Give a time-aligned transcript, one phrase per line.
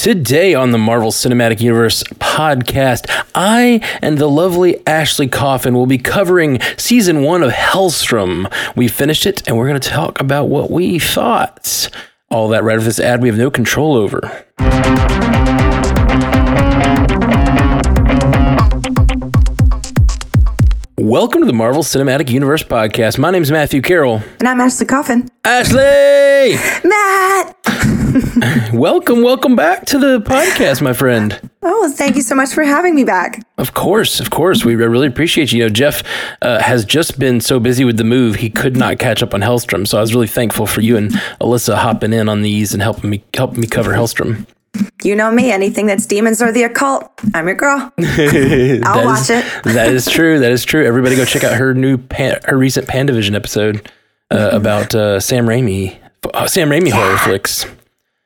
[0.00, 3.04] Today on the Marvel Cinematic Universe podcast,
[3.34, 8.50] I and the lovely Ashley Coffin will be covering season one of Helstrom.
[8.74, 11.90] We finished it and we're going to talk about what we thought.
[12.30, 14.46] All that right after this ad we have no control over.
[21.10, 23.18] Welcome to the Marvel Cinematic Universe podcast.
[23.18, 24.22] My name is Matthew Carroll.
[24.38, 25.28] And I'm Ashley Coffin.
[25.44, 26.54] Ashley!
[26.84, 27.56] Matt!
[28.72, 31.50] welcome, welcome back to the podcast, my friend.
[31.62, 33.44] Oh, thank you so much for having me back.
[33.58, 34.64] Of course, of course.
[34.64, 35.58] We really appreciate you.
[35.58, 36.04] You know, Jeff
[36.42, 39.40] uh, has just been so busy with the move, he could not catch up on
[39.40, 39.88] Helstrom.
[39.88, 43.10] So I was really thankful for you and Alyssa hopping in on these and helping
[43.10, 44.46] me helping me cover Helstrom.
[45.02, 45.50] You know me.
[45.50, 47.92] Anything that's demons or the occult, I'm your girl.
[47.98, 49.62] I'll watch is, it.
[49.64, 50.38] that is true.
[50.38, 50.84] That is true.
[50.86, 53.90] Everybody go check out her new pan, her recent Pandavision episode
[54.30, 54.56] uh, mm-hmm.
[54.56, 55.98] about uh, Sam Raimi,
[56.34, 56.94] uh, Sam Raimi yeah.
[56.94, 57.66] horror flicks.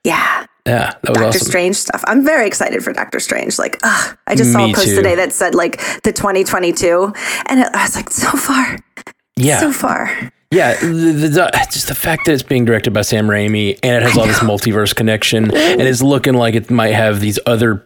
[0.04, 0.46] Yeah.
[0.66, 1.46] Yeah, that was Doctor awesome.
[1.46, 2.02] Strange stuff.
[2.06, 3.58] I'm very excited for Doctor Strange.
[3.58, 4.96] Like, ugh, I just saw a post too.
[4.96, 7.12] today that said like the 2022,
[7.46, 8.78] and it, I was like, so far,
[9.36, 10.32] yeah, so far.
[10.54, 14.02] Yeah, the, the, just the fact that it's being directed by Sam Raimi and it
[14.02, 17.84] has all this multiverse connection and it's looking like it might have these other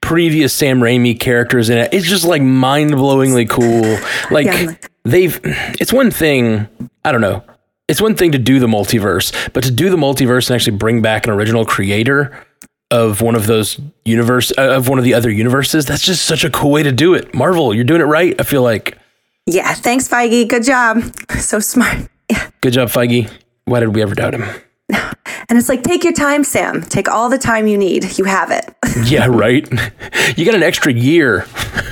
[0.00, 1.94] previous Sam Raimi characters in it.
[1.94, 3.96] It's just like mind blowingly cool.
[4.28, 4.74] Like yeah.
[5.04, 5.38] they've,
[5.80, 6.68] it's one thing,
[7.04, 7.44] I don't know,
[7.86, 11.02] it's one thing to do the multiverse, but to do the multiverse and actually bring
[11.02, 12.44] back an original creator
[12.90, 16.42] of one of those universe uh, of one of the other universes, that's just such
[16.42, 17.32] a cool way to do it.
[17.34, 18.34] Marvel, you're doing it right.
[18.40, 18.98] I feel like.
[19.50, 20.48] Yeah, thanks, Feige.
[20.48, 21.02] Good job.
[21.40, 22.08] So smart.
[22.30, 22.50] Yeah.
[22.60, 23.30] Good job, Feige.
[23.64, 24.44] Why did we ever doubt him?
[25.48, 26.80] And it's like, take your time, Sam.
[26.80, 28.16] Take all the time you need.
[28.16, 28.72] You have it.
[29.10, 29.68] yeah, right.
[30.36, 31.40] You got an extra year.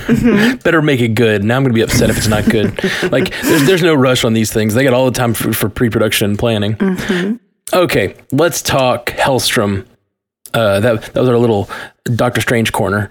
[0.07, 0.57] Mm-hmm.
[0.57, 1.43] Better make it good.
[1.43, 2.81] Now I'm going to be upset if it's not good.
[3.11, 4.75] like, there's, there's no rush on these things.
[4.75, 6.75] They got all the time for, for pre production planning.
[6.75, 7.35] Mm-hmm.
[7.75, 9.85] Okay, let's talk Helstrom.
[10.53, 11.69] Uh, that, that was our little
[12.15, 13.09] Doctor Strange corner.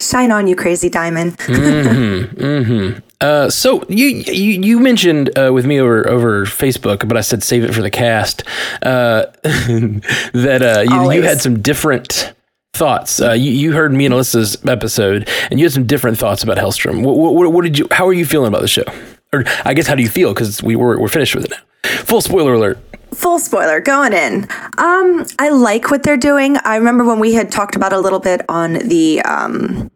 [0.00, 1.38] Shine on, you crazy diamond.
[1.38, 2.98] mm-hmm, mm-hmm.
[3.20, 7.42] Uh, so you you, you mentioned uh, with me over over Facebook, but I said
[7.42, 8.42] save it for the cast.
[8.82, 12.32] Uh, that uh, you, you, had some different
[12.72, 13.20] thoughts.
[13.20, 16.56] Uh, you, you heard me and Alyssa's episode, and you had some different thoughts about
[16.56, 17.02] Helstrom.
[17.02, 17.86] What, what, what did you?
[17.90, 18.84] How are you feeling about the show?
[19.32, 20.32] Or I guess how do you feel?
[20.32, 21.90] Because we were we're finished with it now.
[22.04, 22.78] Full spoiler alert
[23.12, 24.46] full spoiler going in
[24.78, 28.20] um i like what they're doing i remember when we had talked about a little
[28.20, 29.90] bit on the um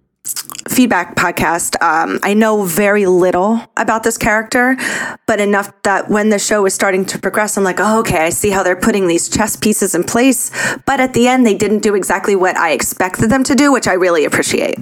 [0.68, 4.76] feedback podcast um, i know very little about this character
[5.26, 8.30] but enough that when the show was starting to progress i'm like oh, okay i
[8.30, 10.50] see how they're putting these chess pieces in place
[10.86, 13.86] but at the end they didn't do exactly what i expected them to do which
[13.86, 14.78] i really appreciate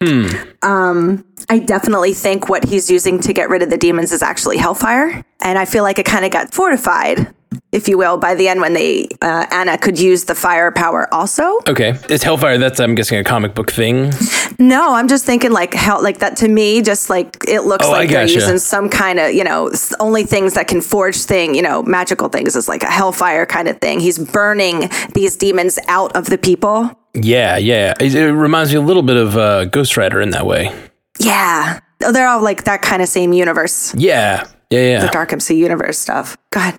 [0.00, 0.26] hmm.
[0.62, 4.56] um, I definitely think what he's using to get rid of the demons is actually
[4.56, 5.24] Hellfire.
[5.40, 7.32] And I feel like it kind of got fortified
[7.72, 11.58] if you will, by the end when they uh, Anna could use the firepower also.
[11.68, 12.58] Okay, it's Hellfire?
[12.58, 14.12] That's I'm guessing a comic book thing.
[14.58, 16.80] No, I'm just thinking like hell, like that to me.
[16.80, 20.54] Just like it looks oh, like they're using some kind of you know only things
[20.54, 24.00] that can forge thing you know magical things is like a Hellfire kind of thing.
[24.00, 26.90] He's burning these demons out of the people.
[27.14, 27.94] Yeah, yeah.
[28.00, 30.74] It, it reminds me a little bit of uh, Ghost Rider in that way.
[31.18, 33.94] Yeah, they're all like that kind of same universe.
[33.94, 35.06] Yeah, yeah, yeah.
[35.06, 36.36] The Dark MC universe stuff.
[36.50, 36.78] Go ahead.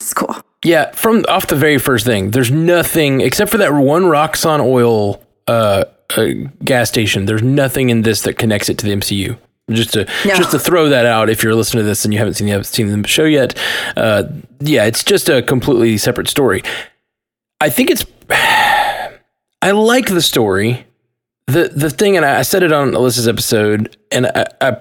[0.00, 0.34] It's cool.
[0.64, 5.22] Yeah, from off the very first thing, there's nothing except for that one Roxxon oil
[5.46, 5.84] uh,
[6.16, 6.26] uh,
[6.64, 7.26] gas station.
[7.26, 9.38] There's nothing in this that connects it to the MCU.
[9.70, 10.34] Just to no.
[10.34, 12.64] just to throw that out, if you're listening to this and you haven't seen the
[12.64, 13.58] seen the show yet,
[13.96, 14.24] uh,
[14.60, 16.62] yeah, it's just a completely separate story.
[17.60, 18.06] I think it's.
[19.60, 20.86] I like the story.
[21.46, 24.76] the The thing, and I said it on Alyssa's episode, and I, I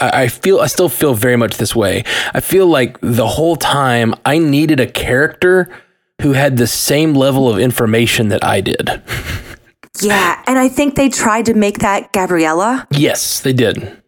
[0.00, 2.04] I feel I still feel very much this way.
[2.34, 5.68] I feel like the whole time I needed a character
[6.20, 9.02] who had the same level of information that I did.
[10.00, 12.86] yeah, and I think they tried to make that Gabriella.
[12.90, 14.02] Yes, they did.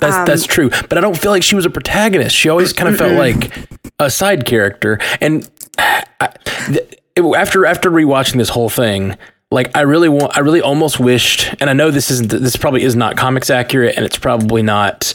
[0.00, 2.34] That's um, that's true, but I don't feel like she was a protagonist.
[2.34, 3.52] She always kind of felt like
[3.98, 4.98] a side character.
[5.20, 5.48] And
[5.78, 6.32] I,
[7.16, 9.16] after after rewatching this whole thing,
[9.50, 12.82] like I really want I really almost wished and I know this isn't this probably
[12.82, 15.14] is not comics accurate and it's probably not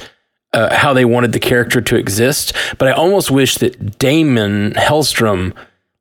[0.54, 5.54] uh, how they wanted the character to exist but I almost wish that Damon Helstrom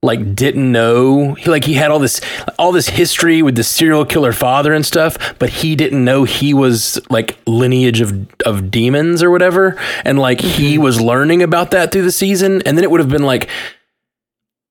[0.05, 2.21] like didn't know he like he had all this
[2.59, 6.53] all this history with the serial killer father and stuff but he didn't know he
[6.53, 10.61] was like lineage of of demons or whatever and like mm-hmm.
[10.61, 13.49] he was learning about that through the season and then it would have been like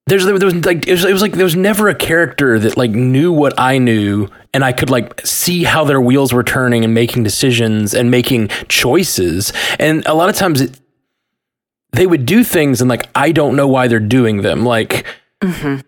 [0.08, 2.76] there's there was like it was, it was like there was never a character that
[2.76, 6.84] like knew what I knew and I could like see how their wheels were turning
[6.84, 10.80] and making decisions and making choices and a lot of times it,
[11.92, 15.06] they would do things and like I don't know why they're doing them like
[15.42, 15.82] mm-hmm.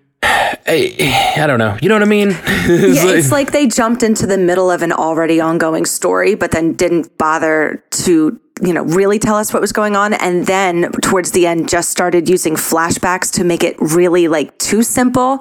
[0.66, 1.78] I, I don't know.
[1.82, 2.30] You know what I mean?
[2.46, 6.36] it's, yeah, like, it's like they jumped into the middle of an already ongoing story,
[6.36, 10.14] but then didn't bother to you know, really tell us what was going on.
[10.14, 14.84] And then towards the end, just started using flashbacks to make it really like too
[14.84, 15.40] simple.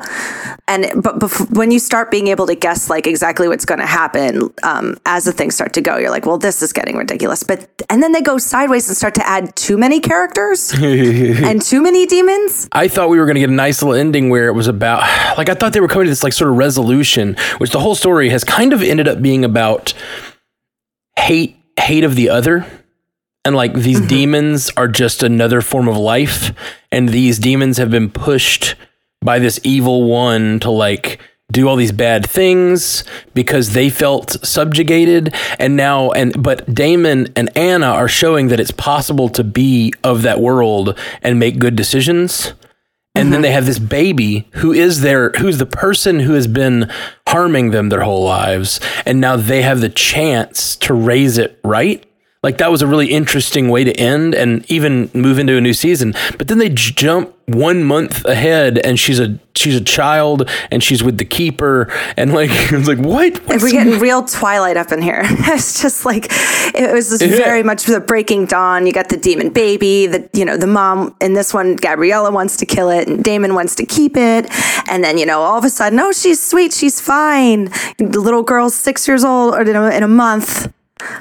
[0.67, 4.53] And but when you start being able to guess like exactly what's going to happen
[4.63, 7.43] um, as the things start to go, you're like, well, this is getting ridiculous.
[7.43, 11.83] But and then they go sideways and start to add too many characters and too
[11.83, 12.69] many demons.
[12.73, 15.03] I thought we were going to get a nice little ending where it was about
[15.37, 17.95] like I thought they were coming to this like sort of resolution, which the whole
[17.95, 19.95] story has kind of ended up being about
[21.17, 22.67] hate hate of the other.
[23.45, 24.09] And like these mm-hmm.
[24.09, 26.53] demons are just another form of life.
[26.91, 28.77] And these demons have been pushed
[29.21, 31.21] by this evil one to like
[31.51, 33.05] do all these bad things
[33.35, 35.35] because they felt subjugated.
[35.59, 40.23] And now and but Damon and Anna are showing that it's possible to be of
[40.23, 42.53] that world and make good decisions
[43.15, 43.33] and mm-hmm.
[43.33, 46.91] then they have this baby who is their who's the person who has been
[47.29, 52.05] harming them their whole lives and now they have the chance to raise it right
[52.43, 55.73] like that was a really interesting way to end and even move into a new
[55.73, 56.13] season.
[56.39, 61.05] But then they jump one month ahead and she's a she's a child and she's
[61.05, 63.39] with the keeper and like it's like what?
[63.47, 65.23] What's we're getting real twilight up in here.
[65.53, 66.27] It's just like
[66.75, 67.37] it was just yeah.
[67.37, 68.87] very much the breaking dawn.
[68.87, 72.57] You got the demon baby the you know the mom in this one gabriella wants
[72.57, 74.49] to kill it and damon wants to keep it.
[74.89, 77.67] And then you know all of a sudden oh she's sweet she's fine.
[77.99, 80.73] The little girl's six years old or in a, in a month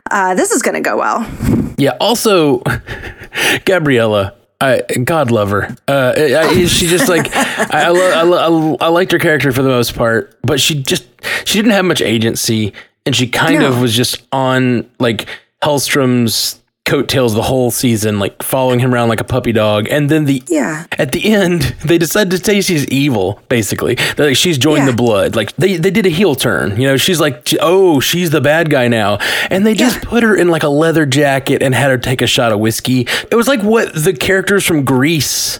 [0.09, 1.29] uh, this is going to go well.
[1.77, 1.97] Yeah.
[1.99, 2.61] Also,
[3.65, 5.75] Gabriella, I, God love her.
[5.87, 9.69] Uh, I, she just like I, I, lo- I, I, liked her character for the
[9.69, 11.07] most part, but she just
[11.45, 12.73] she didn't have much agency,
[13.05, 13.69] and she kind no.
[13.69, 15.27] of was just on like
[15.63, 19.87] Helstrom's coattails the whole season, like following him around like a puppy dog.
[19.89, 23.41] And then the yeah, at the end, they decided to say she's evil.
[23.49, 24.91] Basically, They're like she's joined yeah.
[24.91, 25.35] the blood.
[25.35, 26.79] Like they they did a heel turn.
[26.79, 29.17] You know, she's like, oh, she's the bad guy now,
[29.49, 30.09] and they just yeah.
[30.09, 33.01] put her in like a leather jacket and had her take a shot of whiskey.
[33.01, 35.59] It was like what the characters from Greece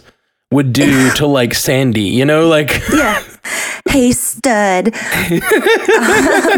[0.50, 3.22] would do to like Sandy, you know, like yeah.
[3.88, 4.88] Hey stud.
[4.88, 4.90] uh,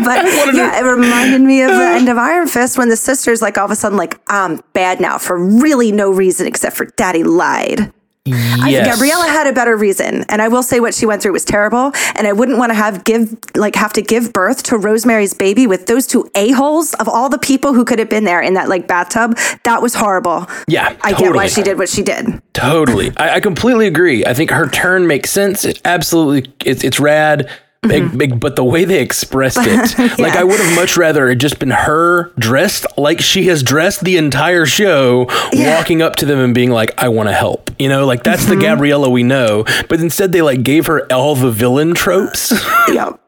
[0.05, 3.57] but yeah, it reminded me of the end of Iron Fist when the sisters like
[3.59, 7.25] all of a sudden like I'm bad now for really no reason except for daddy
[7.25, 7.93] lied.
[8.27, 8.89] Yes.
[8.89, 11.45] I, Gabriella had a better reason, and I will say what she went through was
[11.45, 11.93] terrible.
[12.15, 15.67] And I wouldn't want to have give like have to give birth to Rosemary's baby
[15.67, 18.55] with those two a holes of all the people who could have been there in
[18.55, 19.37] that like bathtub.
[19.65, 20.47] That was horrible.
[20.67, 21.29] Yeah, I totally.
[21.29, 22.41] get why she did what she did.
[22.55, 24.25] Totally, I, I, completely agree.
[24.25, 25.67] I think her turn makes sense.
[25.67, 27.51] It absolutely, it's it's rad.
[27.85, 28.17] Mm-hmm.
[28.17, 30.15] Big, but the way they expressed it, yeah.
[30.19, 34.05] like I would have much rather it just been her dressed like she has dressed
[34.05, 35.77] the entire show, yeah.
[35.77, 38.43] walking up to them and being like, "I want to help," you know, like that's
[38.43, 38.59] mm-hmm.
[38.59, 39.65] the Gabriella we know.
[39.89, 42.53] But instead, they like gave her all the villain tropes.
[42.89, 43.21] yep.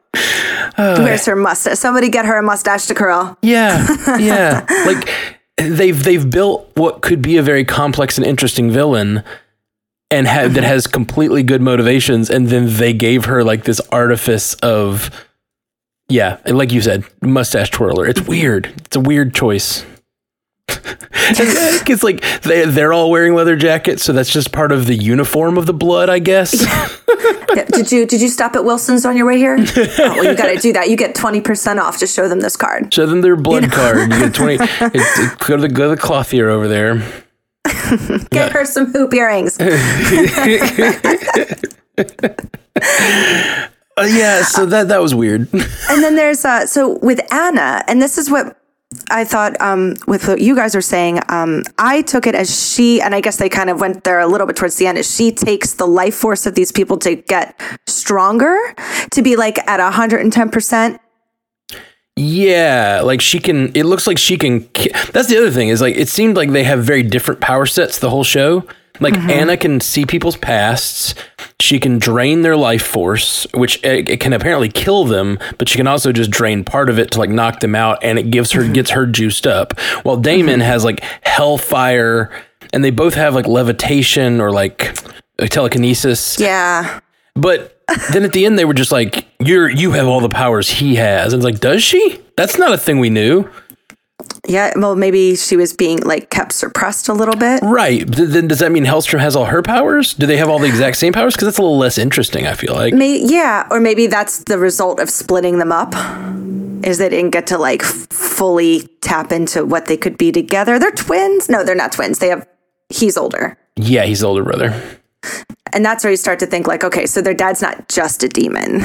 [0.77, 1.77] Uh, Where's her mustache?
[1.77, 3.37] Somebody get her a mustache to curl.
[3.41, 3.85] Yeah,
[4.19, 4.65] yeah.
[4.85, 5.09] like
[5.57, 9.23] they've they've built what could be a very complex and interesting villain
[10.11, 14.53] and ha- that has completely good motivations and then they gave her like this artifice
[14.55, 15.09] of
[16.09, 18.05] yeah like you said mustache twirler.
[18.07, 18.71] It's weird.
[18.85, 19.85] It's a weird choice.
[21.29, 25.57] It's like they, they're all wearing leather jackets so that's just part of the uniform
[25.57, 26.51] of the blood i guess.
[27.71, 29.57] Did you did you stop at wilson's on your way here?
[29.59, 30.89] Oh, well you got to do that.
[30.89, 31.97] You get 20% off.
[31.99, 32.93] To show them this card.
[32.93, 33.75] Show them their blood you know?
[33.75, 33.97] card.
[34.13, 34.61] You get 20 it,
[34.93, 37.01] it, go to the go to the clothier over there
[38.29, 39.59] Get her some hoop earrings.
[39.59, 39.65] uh,
[43.97, 45.41] yeah, so that that was weird.
[45.53, 48.57] and then there's uh, so with Anna, and this is what
[49.09, 53.01] I thought um, with what you guys are saying, um, I took it as she,
[53.01, 55.13] and I guess they kind of went there a little bit towards the end, as
[55.13, 58.57] she takes the life force of these people to get stronger,
[59.11, 60.99] to be like at 110%.
[62.17, 63.71] Yeah, like she can.
[63.75, 64.67] It looks like she can.
[65.13, 67.99] That's the other thing is like it seemed like they have very different power sets
[67.99, 68.67] the whole show.
[68.99, 69.29] Like mm-hmm.
[69.29, 71.13] Anna can see people's pasts.
[71.59, 75.77] She can drain their life force, which it, it, can apparently kill them, but she
[75.77, 78.51] can also just drain part of it to like knock them out, and it gives
[78.53, 78.73] her mm-hmm.
[78.73, 79.79] gets her juiced up.
[80.01, 80.61] While Damon mm-hmm.
[80.61, 82.31] has like hellfire,
[82.73, 84.97] and they both have like levitation or like
[85.49, 86.39] telekinesis.
[86.39, 86.99] Yeah,
[87.35, 87.76] but
[88.11, 90.95] then at the end they were just like, "You're you have all the powers he
[90.95, 92.19] has," and it's like, "Does she?
[92.35, 93.49] That's not a thing we knew."
[94.47, 97.61] Yeah, well, maybe she was being like kept suppressed a little bit.
[97.63, 98.03] Right.
[98.07, 100.13] Then does that mean Helstrom has all her powers?
[100.13, 101.35] Do they have all the exact same powers?
[101.35, 102.47] Because that's a little less interesting.
[102.47, 102.93] I feel like.
[102.93, 105.93] May- yeah, or maybe that's the result of splitting them up.
[106.85, 110.79] Is they didn't get to like fully tap into what they could be together.
[110.79, 111.49] They're twins.
[111.49, 112.19] No, they're not twins.
[112.19, 112.47] They have.
[112.89, 113.57] He's older.
[113.75, 114.81] Yeah, he's older brother
[115.73, 118.29] And that's where you start to think like, okay, so their dad's not just a
[118.29, 118.81] demon.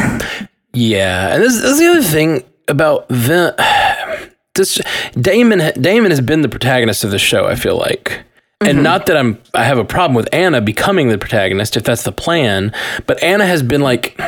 [0.75, 3.55] Yeah, and this, this is the other thing about the
[4.55, 4.81] this
[5.21, 5.73] Damon.
[5.81, 7.47] Damon has been the protagonist of the show.
[7.47, 8.25] I feel like.
[8.61, 8.83] And mm-hmm.
[8.83, 12.13] not that I'm I have a problem with Anna becoming the protagonist if that's the
[12.13, 12.73] plan,
[13.07, 14.21] but Anna has been like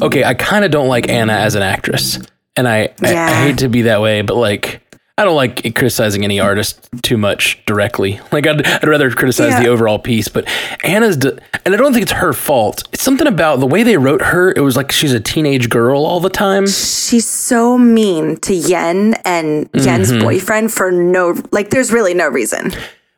[0.00, 2.18] okay, I kind of don't like Anna as an actress.
[2.56, 3.26] And I, yeah.
[3.26, 4.82] I, I hate to be that way, but like
[5.20, 8.18] I don't like criticizing any artist too much directly.
[8.32, 9.62] Like I'd, I'd rather criticize yeah.
[9.62, 10.48] the overall piece, but
[10.82, 12.88] Anna's, de- and I don't think it's her fault.
[12.94, 14.50] It's something about the way they wrote her.
[14.50, 16.66] It was like she's a teenage girl all the time.
[16.66, 19.86] She's so mean to Yen and mm-hmm.
[19.86, 22.72] Yen's boyfriend for no, like there's really no reason.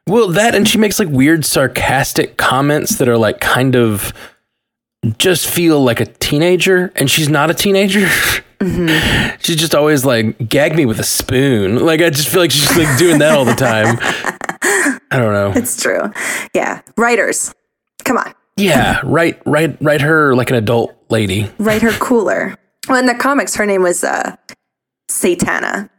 [0.09, 4.13] Well, that and she makes like weird sarcastic comments that are like kind of
[5.19, 8.09] just feel like a teenager, and she's not a teenager.
[8.63, 9.37] Mm-hmm.
[9.41, 11.85] She's just always like gag me with a spoon.
[11.85, 13.99] Like I just feel like she's like doing that all the time.
[15.11, 15.53] I don't know.
[15.55, 16.13] It's true.
[16.55, 17.53] Yeah, writers,
[18.05, 18.33] come on.
[18.57, 21.51] Yeah, write write write her like an adult lady.
[21.59, 22.57] Write her cooler.
[22.89, 24.37] Well, in the comics, her name was uh,
[25.11, 25.91] Satana.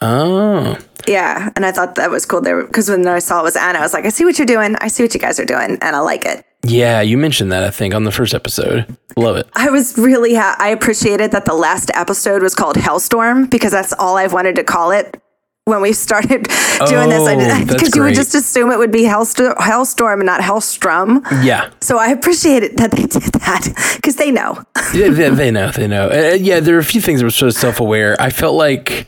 [0.00, 0.78] Oh.
[1.06, 3.78] Yeah, and I thought that was cool there because when I saw it was Anna,
[3.78, 4.76] I was like, I see what you're doing.
[4.80, 6.44] I see what you guys are doing, and I like it.
[6.64, 8.96] Yeah, you mentioned that I think on the first episode.
[9.16, 9.48] Love it.
[9.54, 13.92] I was really ha- I appreciated that the last episode was called Hellstorm because that's
[13.92, 15.20] all I've wanted to call it
[15.66, 16.28] when we started
[16.86, 20.40] doing oh, this because you would just assume it would be Hellst- Hellstorm and not
[20.40, 21.24] Helstrom.
[21.44, 21.70] Yeah.
[21.80, 24.62] So I appreciate it that they did that because they know.
[24.94, 25.70] yeah, they, they, know.
[25.74, 26.08] They know.
[26.08, 28.20] Uh, yeah, there are a few things that were sort of self aware.
[28.20, 29.06] I felt like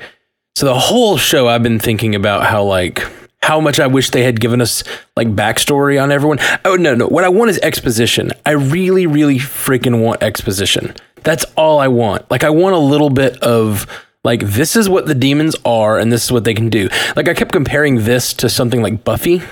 [0.57, 3.07] so the whole show I've been thinking about how like
[3.47, 4.83] how much I wish they had given us
[5.15, 6.39] like backstory on everyone.
[6.65, 7.07] Oh no, no.
[7.07, 8.33] What I want is exposition.
[8.45, 10.95] I really, really freaking want exposition.
[11.23, 12.29] That's all I want.
[12.29, 13.87] Like I want a little bit of
[14.25, 16.89] like this is what the demons are and this is what they can do.
[17.15, 19.43] Like I kept comparing this to something like Buffy.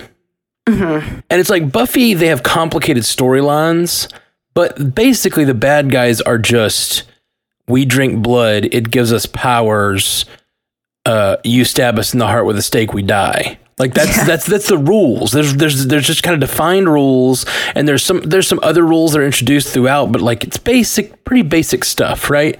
[0.67, 1.21] Mm-hmm.
[1.31, 4.13] And it's like Buffy, they have complicated storylines,
[4.55, 7.05] but basically the bad guys are just
[7.69, 10.25] we drink blood, it gives us powers.
[11.07, 13.59] Uh, you stab us in the heart with a stake, we die.
[13.78, 14.25] Like that's yeah.
[14.25, 15.33] that's that's the rules.
[15.33, 19.12] There's there's there's just kind of defined rules, and there's some there's some other rules
[19.12, 22.59] that are introduced throughout, but like it's basic, pretty basic stuff, right?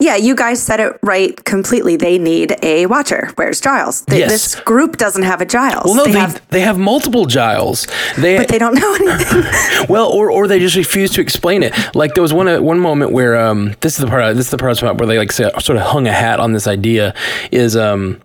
[0.00, 1.96] Yeah, you guys said it right completely.
[1.96, 3.30] They need a watcher.
[3.36, 4.02] Where's Giles?
[4.02, 4.30] They, yes.
[4.30, 5.84] This group doesn't have a Giles.
[5.84, 7.86] Well, no, they, they have, they have multiple Giles.
[8.18, 9.86] They, but they don't know anything.
[9.88, 11.74] well, or or they just refuse to explain it.
[11.94, 14.50] Like there was one uh, one moment where um this is the part this is
[14.50, 17.14] the part where they like sort of hung a hat on this idea
[17.52, 18.20] is um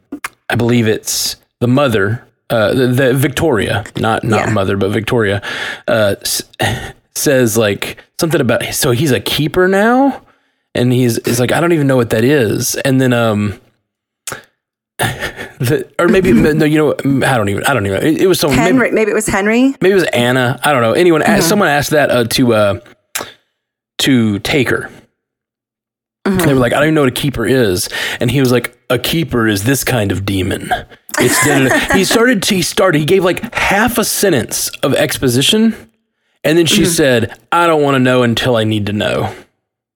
[0.50, 4.54] I believe it's the mother uh, the, the, Victoria, not not yeah.
[4.54, 5.42] mother, but Victoria,
[5.88, 6.44] uh, s-
[7.16, 10.22] says like something about so he's a keeper now,
[10.74, 13.60] and he's is like I don't even know what that is, and then um.
[15.60, 16.94] The, or maybe no, you know,
[17.28, 18.02] I don't even, I don't even.
[18.02, 18.58] It, it was someone.
[18.58, 19.76] Henry, maybe, maybe, it was Henry.
[19.82, 20.58] Maybe it was Anna.
[20.64, 20.94] I don't know.
[20.94, 21.32] Anyone, mm-hmm.
[21.32, 22.80] asked, someone asked that uh, to uh,
[23.98, 24.90] to Taker.
[26.26, 26.46] Mm-hmm.
[26.46, 28.78] They were like, I don't even know what a keeper is, and he was like,
[28.90, 30.72] a keeper is this kind of demon.
[31.20, 32.44] It's he started.
[32.44, 33.00] To, he started.
[33.00, 35.76] He gave like half a sentence of exposition,
[36.44, 36.92] and then she mm-hmm.
[36.92, 39.34] said, "I don't want to know until I need to know."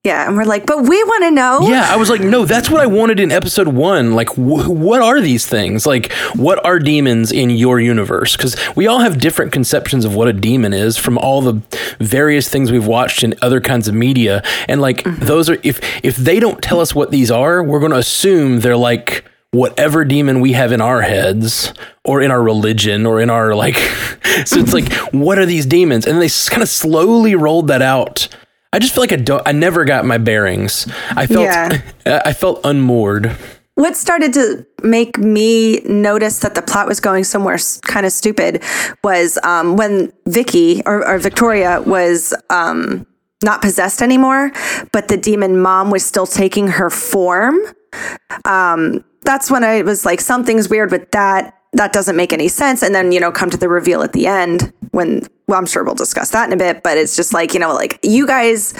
[0.03, 1.61] Yeah, and we're like, but we want to know.
[1.61, 4.11] Yeah, I was like, no, that's what I wanted in episode one.
[4.11, 5.85] Like, wh- what are these things?
[5.85, 8.35] Like, what are demons in your universe?
[8.35, 11.53] Because we all have different conceptions of what a demon is from all the
[11.99, 14.43] various things we've watched in other kinds of media.
[14.67, 15.23] And like, mm-hmm.
[15.23, 18.59] those are if if they don't tell us what these are, we're going to assume
[18.59, 23.29] they're like whatever demon we have in our heads or in our religion or in
[23.29, 23.75] our like
[24.45, 28.27] so it's like what are these demons and they kind of slowly rolled that out
[28.73, 32.21] i just feel like i don't i never got my bearings i felt yeah.
[32.25, 33.35] i felt unmoored
[33.75, 38.61] what started to make me notice that the plot was going somewhere kind of stupid
[39.03, 43.07] was um, when Vicky or, or Victoria was um,
[43.43, 44.51] not possessed anymore,
[44.91, 47.59] but the demon mom was still taking her form.
[48.45, 51.57] Um, that's when I was like, something's weird with that.
[51.73, 52.83] That doesn't make any sense.
[52.83, 55.83] And then, you know, come to the reveal at the end when, well, I'm sure
[55.83, 58.73] we'll discuss that in a bit, but it's just like, you know, like you guys,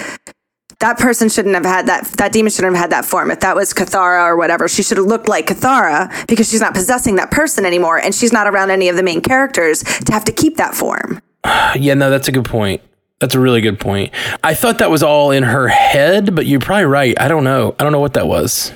[0.79, 3.31] that person shouldn't have had that, that demon shouldn't have had that form.
[3.31, 6.73] If that was Cathara or whatever, she should have looked like Cathara because she's not
[6.73, 7.97] possessing that person anymore.
[7.97, 11.21] And she's not around any of the main characters to have to keep that form.
[11.75, 12.81] Yeah, no, that's a good point.
[13.19, 14.13] That's a really good point.
[14.43, 17.19] I thought that was all in her head, but you're probably right.
[17.19, 17.73] I don't know.
[17.79, 18.73] I don't know what that was.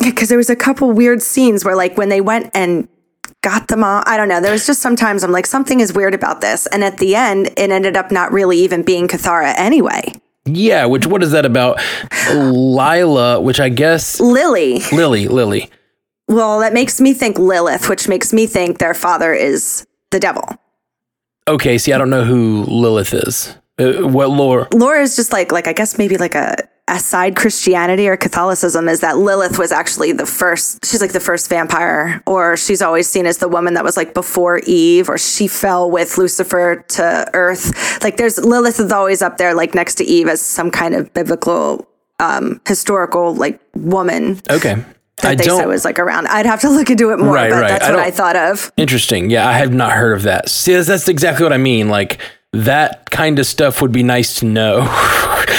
[0.00, 2.88] Yeah, because there was a couple weird scenes where, like, when they went and
[3.42, 4.40] got them all, I don't know.
[4.40, 6.66] There was just sometimes I'm like, something is weird about this.
[6.68, 10.12] And at the end, it ended up not really even being Cathara anyway.
[10.44, 11.80] Yeah, which what is that about?
[12.32, 14.80] Lila, which I guess Lily.
[14.92, 15.70] Lily, Lily.
[16.26, 20.44] Well, that makes me think Lilith, which makes me think their father is the devil.
[21.46, 23.56] Okay, see, I don't know who Lilith is.
[23.78, 24.68] Uh, what lore?
[24.72, 26.56] Lore is just like like I guess maybe like a
[26.92, 30.84] aside Christianity or Catholicism is that Lilith was actually the first.
[30.84, 34.14] She's like the first vampire, or she's always seen as the woman that was like
[34.14, 38.02] before Eve, or she fell with Lucifer to Earth.
[38.02, 41.12] Like there's Lilith is always up there, like next to Eve as some kind of
[41.14, 41.88] biblical,
[42.20, 44.40] um, historical like woman.
[44.50, 44.84] Okay.
[45.16, 46.26] That I they said was like around.
[46.28, 47.68] I'd have to look into it more, right, but right.
[47.68, 48.72] that's I what I thought of.
[48.76, 49.30] Interesting.
[49.30, 50.48] Yeah, I have not heard of that.
[50.48, 51.88] See, that's, that's exactly what I mean.
[51.88, 52.18] Like
[52.52, 54.78] that kind of stuff would be nice to know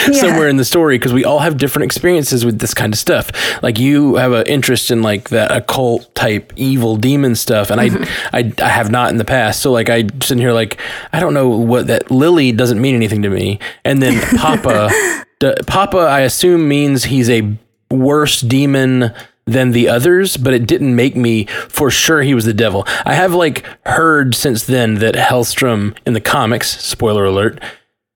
[0.07, 0.11] yeah.
[0.11, 3.31] somewhere in the story because we all have different experiences with this kind of stuff.
[3.63, 8.35] Like you have an interest in like that occult type evil demon stuff, and mm-hmm.
[8.35, 9.61] I, I I have not in the past.
[9.61, 10.79] So like I sit here like
[11.11, 14.91] I don't know what that Lily doesn't mean anything to me, and then Papa,
[15.65, 17.57] Papa I assume means he's a
[17.89, 19.13] worse demon
[19.45, 22.85] than the others, but it didn't make me for sure he was the devil.
[23.05, 27.61] I have like heard since then that Helstrom in the comics, spoiler alert,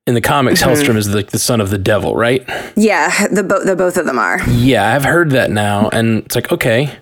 [0.05, 0.71] in the comics, mm-hmm.
[0.71, 2.47] Helstrom is like the, the son of the devil, right?
[2.75, 4.41] Yeah, the bo- the both of them are.
[4.49, 6.97] Yeah, I've heard that now, and it's like okay,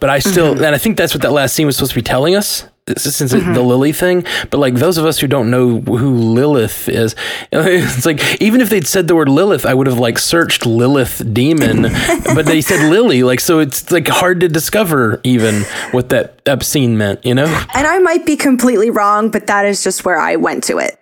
[0.00, 0.64] but I still, mm-hmm.
[0.64, 2.64] and I think that's what that last scene was supposed to be telling us
[2.96, 3.52] since mm-hmm.
[3.52, 7.16] the Lily thing, but like those of us who don't know who Lilith is,
[7.52, 11.22] it's like even if they'd said the word Lilith, I would have like searched Lilith
[11.34, 11.82] demon,
[12.34, 16.96] but they said Lily, like so it's like hard to discover even what that obscene
[16.96, 17.46] meant, you know.
[17.74, 20.98] And I might be completely wrong, but that is just where I went to it.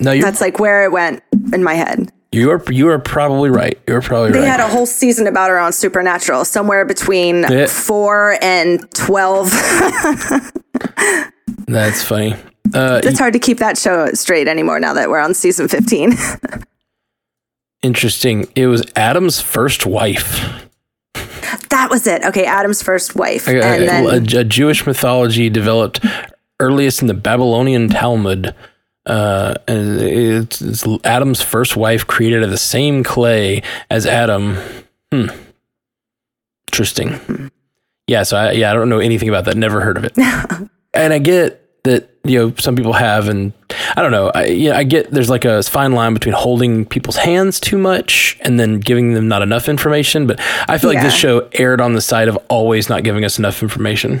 [0.00, 2.12] No, that's like where it went in my head.
[2.30, 3.80] You are you are probably right.
[3.86, 4.44] You're probably they right.
[4.44, 9.50] They had a whole season about her on Supernatural, somewhere between it, four and twelve.
[11.66, 12.34] That's funny.
[12.74, 16.12] Uh, it's hard to keep that show straight anymore now that we're on season fifteen.
[17.82, 18.46] interesting.
[18.54, 20.68] It was Adam's first wife.
[21.70, 22.24] That was it.
[22.24, 26.04] Okay, Adam's first wife, and then a, a Jewish mythology developed
[26.60, 28.54] earliest in the Babylonian Talmud.
[29.08, 34.56] Uh, and it's, it's, Adam's first wife created of the same clay as Adam.
[35.10, 35.26] Hmm.
[36.70, 37.50] Interesting.
[38.06, 38.22] Yeah.
[38.22, 39.56] So I, yeah, I don't know anything about that.
[39.56, 40.16] Never heard of it.
[40.94, 43.52] and I get that you know some people have, and
[43.96, 44.30] I don't know.
[44.34, 48.36] I yeah, I get there's like a fine line between holding people's hands too much
[48.42, 50.26] and then giving them not enough information.
[50.26, 51.00] But I feel yeah.
[51.00, 54.20] like this show aired on the side of always not giving us enough information.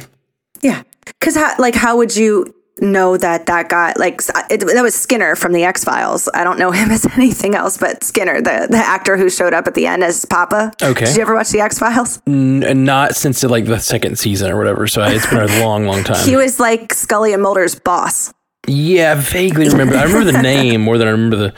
[0.62, 5.34] Yeah, because like how would you know that that guy like it, that was Skinner
[5.36, 6.28] from the X Files.
[6.34, 9.66] I don't know him as anything else, but Skinner, the the actor who showed up
[9.66, 10.72] at the end as Papa.
[10.82, 11.06] Okay.
[11.06, 12.20] Did you ever watch the X Files?
[12.26, 14.86] N- not since like the second season or whatever.
[14.86, 16.24] So it's been a long, long time.
[16.26, 18.32] he was like Scully and Mulder's boss.
[18.66, 19.96] Yeah, I vaguely remember.
[19.96, 21.54] I remember the name more than I remember the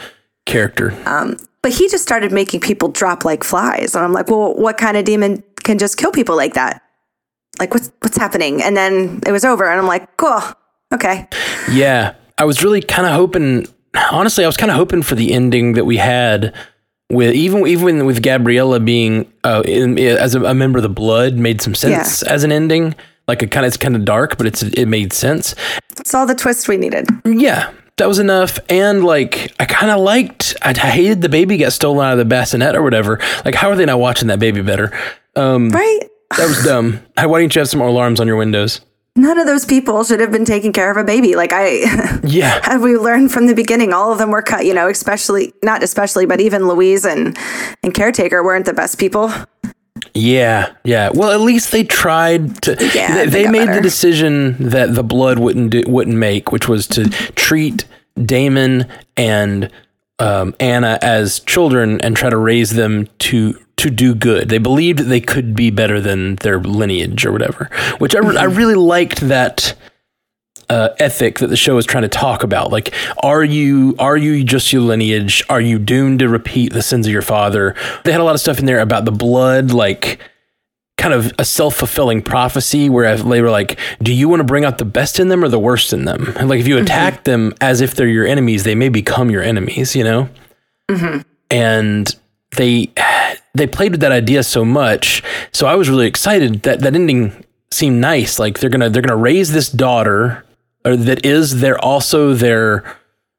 [0.47, 0.97] character.
[1.07, 4.79] Um, but he just started making people drop like flies, and I'm like, well, what
[4.79, 6.83] kind of demon can just kill people like that?
[7.59, 8.63] Like, what's what's happening?
[8.63, 10.41] And then it was over, and I'm like, cool.
[10.93, 11.29] Okay.
[11.71, 12.15] Yeah.
[12.39, 13.67] I was really kind of hoping,
[14.11, 16.55] honestly, I was kind of hoping for the ending that we had
[17.11, 21.35] with even even with Gabriella being uh, in, as a, a, member of the Blood
[21.35, 22.33] made some sense yeah.
[22.33, 22.95] as an ending.
[23.29, 25.55] Like it kind of it's kind of dark, but it's it made sense.
[25.99, 27.07] It's all the twist we needed.
[27.25, 28.59] Yeah, that was enough.
[28.69, 30.57] And like I kind of liked.
[30.63, 33.21] I hated the baby got stolen out of the bassinet or whatever.
[33.45, 34.97] Like how are they not watching that baby better?
[35.37, 36.01] Um, right.
[36.37, 37.01] That was dumb.
[37.17, 38.81] Why didn't you have some alarms on your windows?
[39.21, 41.37] None of those people should have been taking care of a baby.
[41.37, 44.65] Like I, yeah, have we learned from the beginning, all of them were cut.
[44.65, 47.37] You know, especially not especially, but even Louise and
[47.83, 49.33] and caretaker weren't the best people.
[50.15, 51.11] Yeah, yeah.
[51.13, 52.77] Well, at least they tried to.
[52.95, 53.75] Yeah, they, they made better.
[53.77, 57.85] the decision that the blood wouldn't do, wouldn't make, which was to treat
[58.21, 59.71] Damon and
[60.19, 64.49] um, Anna as children and try to raise them to to do good.
[64.49, 68.45] They believed they could be better than their lineage or whatever, which I, re- I
[68.45, 69.75] really liked that
[70.69, 72.71] uh, ethic that the show is trying to talk about.
[72.71, 75.43] Like, are you are you just your lineage?
[75.51, 77.75] Are you doomed to repeat the sins of your father?
[78.05, 80.21] They had a lot of stuff in there about the blood, like
[80.97, 84.65] kind of a self fulfilling prophecy where they were like, do you want to bring
[84.65, 86.33] out the best in them or the worst in them?
[86.37, 86.85] And like, if you mm-hmm.
[86.85, 87.31] attack mm-hmm.
[87.31, 90.29] them as if they're your enemies, they may become your enemies, you know?
[90.89, 91.23] Mm-hmm.
[91.51, 92.15] And
[92.57, 92.93] they
[93.55, 95.23] they played with that idea so much.
[95.53, 98.39] So I was really excited that that ending seemed nice.
[98.39, 100.45] Like they're gonna they're gonna raise this daughter,
[100.85, 102.85] or that is they're also their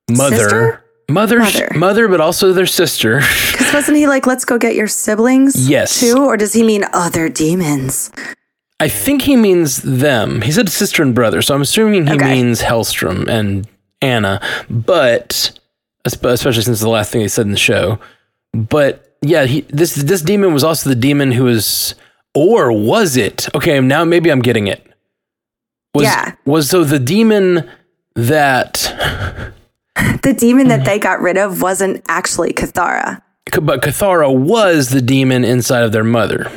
[0.09, 0.37] mother.
[0.37, 0.83] Sister?
[1.09, 3.21] Mother, mother, mother, but also their sister.
[3.51, 5.69] Because wasn't he like, "Let's go get your siblings"?
[5.69, 5.99] Yes.
[5.99, 8.11] Too, or does he mean other demons?
[8.79, 10.41] I think he means them.
[10.41, 12.33] He said sister and brother, so I'm assuming he okay.
[12.33, 13.67] means Helstrom and
[14.01, 14.41] Anna.
[14.69, 15.59] But
[16.05, 17.99] especially since the last thing he said in the show.
[18.53, 21.95] But yeah, he, this this demon was also the demon who was,
[22.33, 23.53] or was it?
[23.55, 24.85] Okay, now maybe I'm getting it.
[25.93, 26.35] Was, yeah.
[26.45, 27.69] Was so the demon
[28.15, 29.53] that
[30.23, 33.21] The demon that they got rid of wasn't actually Cathara.
[33.61, 36.49] But Cathara was the demon inside of their mother.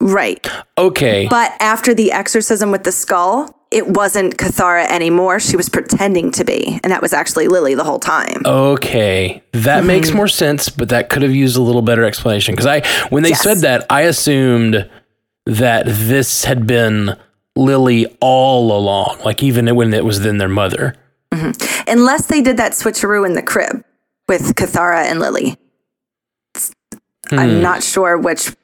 [0.00, 0.46] Right.
[0.76, 1.26] Okay.
[1.30, 5.40] But after the exorcism with the skull, it wasn't Cathara anymore.
[5.40, 6.78] She was pretending to be.
[6.84, 8.42] And that was actually Lily the whole time.
[8.44, 9.42] Okay.
[9.52, 9.86] That Mm-hmm.
[9.86, 12.54] makes more sense, but that could have used a little better explanation.
[12.54, 13.42] Because I when they Yes.
[13.42, 14.88] said that, I assumed
[15.46, 17.16] that this had been
[17.56, 20.94] Lily all along, like even when it was then their mother.
[21.88, 23.84] Unless they did that switcheroo in the crib
[24.28, 25.56] with Cathara and Lily.
[27.30, 27.38] Hmm.
[27.38, 28.54] I'm not sure which.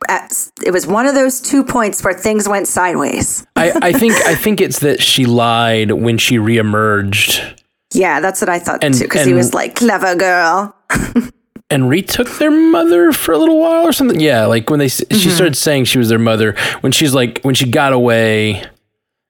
[0.65, 3.47] It was one of those two points where things went sideways.
[3.57, 7.61] I, I think I think it's that she lied when she reemerged
[7.93, 9.05] Yeah, that's what I thought And- too.
[9.05, 10.77] Because he was like, clever girl.
[11.71, 14.21] and retook their mother for a little while or something.
[14.21, 17.41] Yeah, like when they s she started saying she was their mother when she's like
[17.43, 18.63] when she got away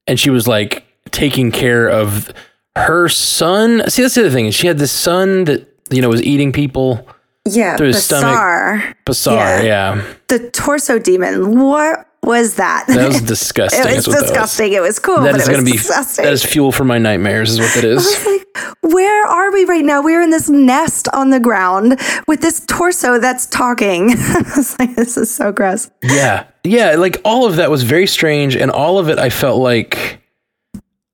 [0.07, 2.33] and she was like taking care of
[2.77, 3.89] her son.
[3.89, 4.51] See, that's the other thing.
[4.51, 7.07] She had this son that you know was eating people.
[7.49, 8.97] Yeah, Through his stomach.
[9.05, 9.63] Basar, Yeah.
[9.63, 11.59] yeah, the torso demon.
[11.59, 12.85] What was that?
[12.87, 13.81] that was disgusting.
[13.81, 14.31] it was is what was.
[14.31, 14.73] disgusting.
[14.75, 16.25] It was cool, That but is going to be disgusting.
[16.25, 17.51] that is fuel for my nightmares.
[17.51, 18.27] Is what that is.
[18.27, 20.03] Like, where are we right now?
[20.03, 24.11] We're in this nest on the ground with this torso that's talking.
[24.17, 25.91] I was like, this is so gross.
[26.03, 26.45] Yeah.
[26.63, 26.95] Yeah.
[26.97, 28.55] Like all of that was very strange.
[28.55, 30.23] And all of it, I felt like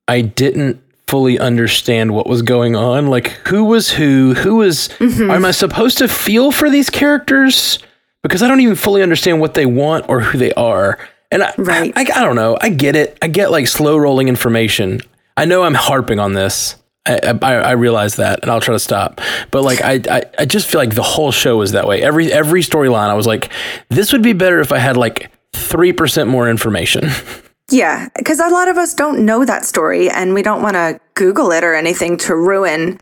[0.07, 3.07] I didn't fully understand what was going on.
[3.07, 4.33] Like who was who?
[4.35, 5.31] Who was, Mm-hmm.
[5.31, 7.79] am I supposed to feel for these characters?
[8.23, 10.99] Because I don't even fully understand what they want or who they are.
[11.31, 11.93] And I, Right.
[11.95, 12.57] I, I don't know.
[12.61, 13.17] I get it.
[13.21, 15.01] I get like slow rolling information.
[15.37, 16.75] I know I'm harping on this.
[17.07, 19.21] I, I, I realize that, and I'll try to stop.
[19.51, 22.01] But like, I, I, I just feel like the whole show was that way.
[22.03, 23.49] Every every storyline, I was like,
[23.89, 27.05] this would be better if I had like three percent more information.
[27.69, 30.99] Yeah, because a lot of us don't know that story and we don't want to
[31.13, 32.99] Google it or anything to ruin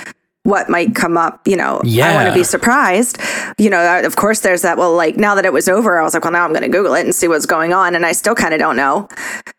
[0.47, 1.45] what might come up.
[1.45, 3.19] You know, I want to be surprised.
[3.57, 4.77] You know, of course, there's that.
[4.77, 6.69] Well, like now that it was over, I was like, well, now I'm going to
[6.69, 7.95] Google it and see what's going on.
[7.95, 9.09] And I still kind of don't know.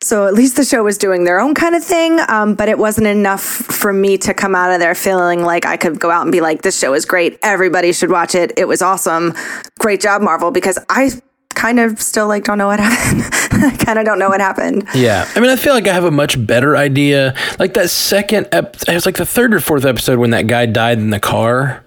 [0.02, 2.18] So at least the show was doing their own kind of thing.
[2.28, 5.76] Um, but it wasn't enough for me to come out of there feeling like I
[5.76, 7.38] could go out and be like, this show is great.
[7.42, 8.58] Everybody should watch it.
[8.58, 9.34] It was awesome.
[9.78, 11.10] Great job, Marvel, because I
[11.54, 13.24] kind of still like don't know what happened.
[13.64, 14.86] I kind of don't know what happened.
[14.94, 17.34] Yeah, I mean, I feel like I have a much better idea.
[17.58, 20.66] Like that second, ep- it was like the third or fourth episode when that guy
[20.66, 21.84] died in the car.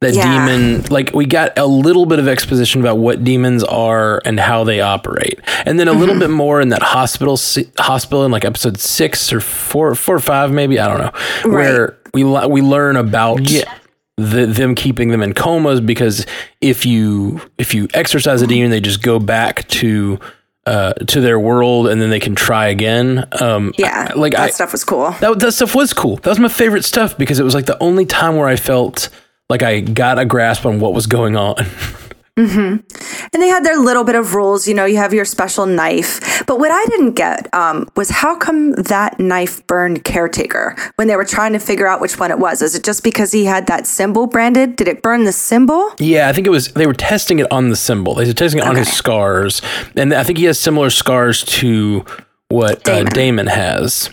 [0.00, 0.46] That Yeah.
[0.46, 4.64] demon, like we got a little bit of exposition about what demons are and how
[4.64, 6.20] they operate, and then a little mm-hmm.
[6.20, 7.38] bit more in that hospital
[7.78, 11.98] hospital in like episode six or four, four or five, maybe I don't know, where
[12.14, 13.42] we we learn about
[14.16, 16.26] the, them keeping them in comas because
[16.60, 20.18] if you if you exercise a demon, they just go back to
[20.66, 23.26] uh, to their world and then they can try again.
[23.40, 25.10] Um, Yeah, I- like that I, stuff was cool.
[25.20, 26.16] that that stuff was cool.
[26.16, 29.08] That was my favorite stuff because it was like the only time where I felt
[29.50, 31.56] like I got a grasp on what was going on.
[32.36, 32.82] And
[33.42, 34.66] they had their little bit of rules.
[34.66, 36.44] You know, you have your special knife.
[36.46, 41.16] But what I didn't get um, was how come that knife burned caretaker when they
[41.16, 42.62] were trying to figure out which one it was?
[42.62, 44.76] Is it just because he had that symbol branded?
[44.76, 45.92] Did it burn the symbol?
[45.98, 48.14] Yeah, I think it was they were testing it on the symbol.
[48.14, 49.60] They were testing it on his scars,
[49.96, 52.04] and I think he has similar scars to
[52.48, 53.10] what Damon, uh.
[53.10, 54.10] Damon has.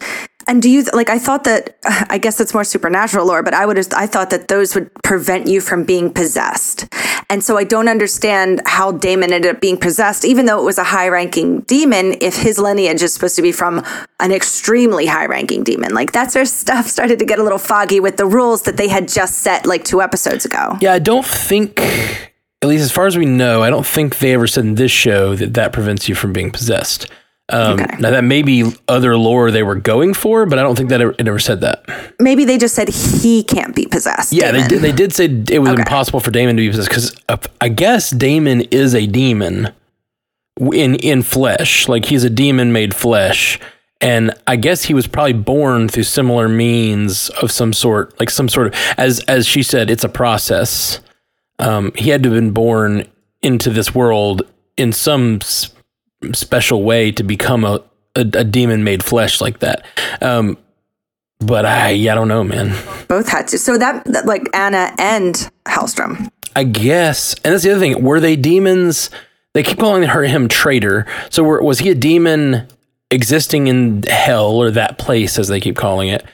[0.47, 1.09] And do you like?
[1.09, 1.77] I thought that.
[2.09, 3.77] I guess it's more supernatural lore, but I would.
[3.93, 6.87] I thought that those would prevent you from being possessed,
[7.29, 10.77] and so I don't understand how Damon ended up being possessed, even though it was
[10.77, 12.15] a high-ranking demon.
[12.21, 13.83] If his lineage is supposed to be from
[14.19, 18.17] an extremely high-ranking demon, like that's where stuff started to get a little foggy with
[18.17, 20.77] the rules that they had just set like two episodes ago.
[20.81, 21.79] Yeah, I don't think,
[22.61, 24.91] at least as far as we know, I don't think they ever said in this
[24.91, 27.11] show that that prevents you from being possessed.
[27.51, 27.95] Um, Okay.
[27.99, 31.01] Now that may be other lore they were going for, but I don't think that
[31.01, 31.83] it, it ever said that.
[32.19, 34.31] Maybe they just said he can't be possessed.
[34.33, 34.81] Yeah, they did.
[34.81, 35.81] They did say it was Okay.
[35.81, 39.69] impossible for Damon to be possessed because uh, I guess Damon is a demon
[40.73, 41.87] in in flesh.
[41.87, 43.59] Like he's a demon made flesh,
[44.01, 48.49] and I guess he was probably born through similar means of some sort, like some
[48.49, 50.99] sort of as as she said, it's a process.
[51.59, 53.07] Um, he had to have been born
[53.41, 54.43] into this world
[54.77, 55.71] in some s-
[56.33, 57.83] special way to become a,
[58.15, 59.85] a, a demon made flesh like that.
[60.21, 60.57] Um,
[61.39, 62.75] but I, yeah, I don't know, man.
[63.07, 63.57] both had to.
[63.57, 66.29] So that, that like Anna and Helstrom.
[66.55, 68.03] I guess, and that's the other thing.
[68.03, 69.09] Were they demons?
[69.53, 71.05] They keep calling her him traitor.
[71.29, 72.67] So were, was he a demon
[73.11, 76.25] existing in hell or that place, as they keep calling it?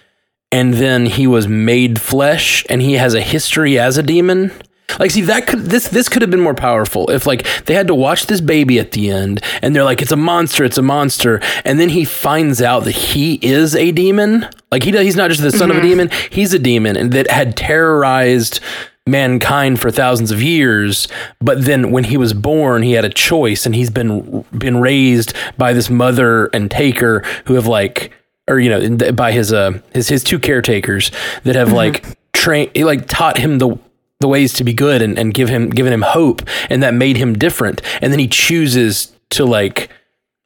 [0.52, 4.52] And then he was made flesh, and he has a history as a demon.
[5.00, 7.88] Like, see, that could this this could have been more powerful if like they had
[7.88, 10.82] to watch this baby at the end, and they're like, "It's a monster, it's a
[10.82, 14.48] monster," and then he finds out that he is a demon.
[14.72, 15.78] Like he he's not just the son mm-hmm.
[15.80, 18.60] of a demon; he's a demon, and that had terrorized
[19.08, 21.08] mankind for thousands of years
[21.40, 25.32] but then when he was born he had a choice and he's been been raised
[25.60, 28.12] by this mother and taker who have like
[28.48, 31.12] or you know by his uh his his two caretakers
[31.44, 31.78] that have mm-hmm.
[31.78, 33.78] like trained like taught him the
[34.26, 37.16] the ways to be good and, and give him given him hope and that made
[37.16, 39.92] him different and then he chooses to like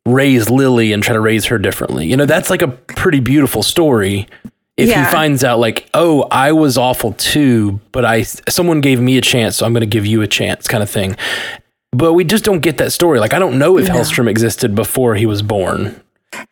[0.06, 2.08] raise Lily and try to raise her differently.
[2.08, 4.28] You know, that's like a pretty beautiful story.
[4.78, 5.06] If yeah.
[5.06, 9.22] he finds out like, oh, I was awful too, but I someone gave me a
[9.22, 11.18] chance, so I'm going to give you a chance, kind of thing.
[11.92, 13.20] But we just don't get that story.
[13.20, 13.96] Like, I don't know if no.
[13.96, 16.02] Helstrom existed before he was born.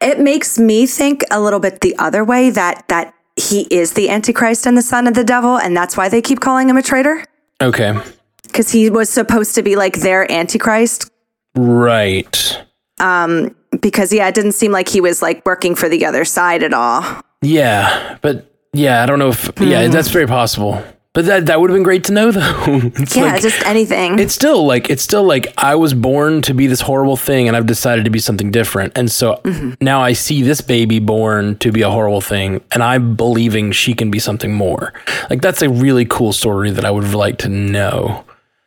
[0.01, 4.09] It makes me think a little bit the other way that that he is the
[4.09, 6.81] Antichrist and the son of the devil, and that's why they keep calling him a
[6.81, 7.23] traitor.
[7.61, 7.97] Okay.
[8.43, 11.11] Because he was supposed to be like their Antichrist.
[11.55, 12.63] Right.
[12.99, 16.63] Um, because yeah, it didn't seem like he was like working for the other side
[16.63, 17.03] at all.
[17.41, 19.91] Yeah, but yeah, I don't know if yeah, mm.
[19.91, 20.83] that's very possible.
[21.17, 22.91] But that that would have been great to know though.
[23.15, 24.19] yeah, like, just anything.
[24.19, 27.57] It's still like it's still like I was born to be this horrible thing and
[27.57, 28.95] I've decided to be something different.
[28.95, 29.83] And so mm-hmm.
[29.83, 33.95] now I see this baby born to be a horrible thing and I'm believing she
[33.95, 34.93] can be something more.
[35.27, 38.23] Like that's a really cool story that I would like to know.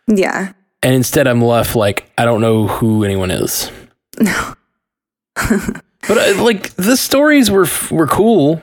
[0.09, 0.53] Yeah.
[0.83, 3.71] And instead I'm left like I don't know who anyone is.
[4.19, 4.55] No.
[5.37, 8.61] but uh, like the stories were were cool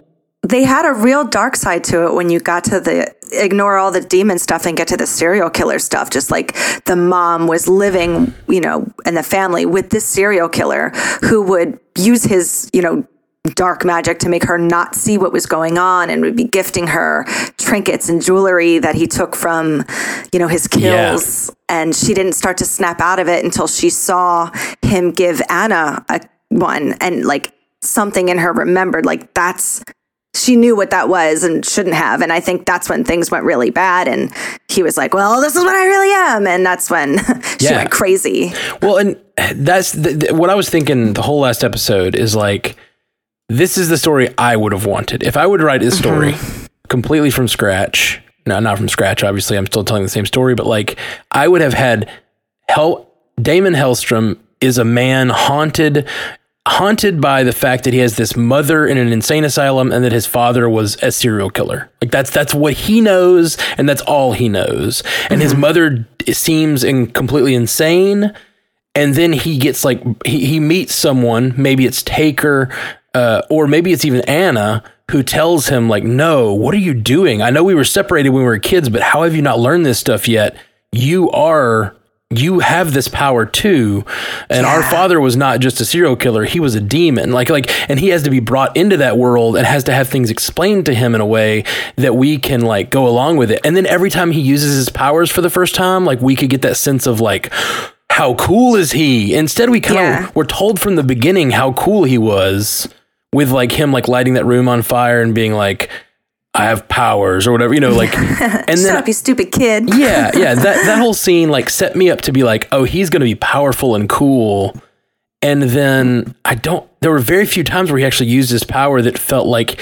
[0.47, 3.91] they had a real dark side to it when you got to the ignore all
[3.91, 6.09] the demon stuff and get to the serial killer stuff.
[6.09, 6.55] Just like
[6.85, 10.89] the mom was living, you know, and the family with this serial killer
[11.21, 13.05] who would use his, you know,
[13.55, 16.87] dark magic to make her not see what was going on and would be gifting
[16.87, 17.23] her
[17.57, 19.85] trinkets and jewelry that he took from
[20.33, 21.55] you know his kills yeah.
[21.69, 26.03] and she didn't start to snap out of it until she saw him give Anna
[26.09, 29.81] a one and like something in her remembered like that's
[30.37, 32.21] she knew what that was and shouldn't have.
[32.21, 34.07] And I think that's when things went really bad.
[34.07, 34.31] And
[34.69, 36.47] he was like, well, this is what I really am.
[36.47, 37.17] And that's when
[37.59, 37.77] she yeah.
[37.77, 38.53] went crazy.
[38.81, 39.19] Well, and
[39.55, 42.77] that's the, the, what I was thinking the whole last episode is like,
[43.49, 45.23] this is the story I would have wanted.
[45.23, 46.65] If I would write this story mm-hmm.
[46.89, 50.65] completely from scratch, no, not from scratch, obviously, I'm still telling the same story, but
[50.65, 50.97] like,
[51.31, 52.09] I would have had
[52.67, 53.09] Hel-
[53.41, 56.07] Damon Helstrom is a man haunted
[56.67, 60.11] haunted by the fact that he has this mother in an insane asylum and that
[60.11, 61.89] his father was a serial killer.
[62.01, 65.01] Like that's that's what he knows and that's all he knows.
[65.29, 65.41] And mm-hmm.
[65.41, 68.33] his mother seems in completely insane.
[68.95, 72.69] And then he gets like he, he meets someone, maybe it's Taker,
[73.13, 77.41] uh, or maybe it's even Anna, who tells him like, "No, what are you doing?
[77.41, 79.85] I know we were separated when we were kids, but how have you not learned
[79.85, 80.57] this stuff yet?
[80.91, 81.95] You are
[82.29, 84.03] you have this power too
[84.49, 84.73] and yeah.
[84.73, 88.01] our father was not just a serial killer he was a demon like like and
[88.01, 90.93] he has to be brought into that world and has to have things explained to
[90.93, 91.63] him in a way
[91.95, 94.89] that we can like go along with it and then every time he uses his
[94.89, 97.49] powers for the first time like we could get that sense of like
[98.09, 100.27] how cool is he instead we kind yeah.
[100.27, 102.89] of were told from the beginning how cool he was
[103.31, 105.89] with like him like lighting that room on fire and being like
[106.57, 109.89] I have powers or whatever, you know, like and then up, you stupid kid.
[109.95, 110.55] yeah, yeah.
[110.55, 113.35] That that whole scene like set me up to be like, oh, he's gonna be
[113.35, 114.75] powerful and cool.
[115.41, 119.01] And then I don't there were very few times where he actually used his power
[119.01, 119.79] that felt like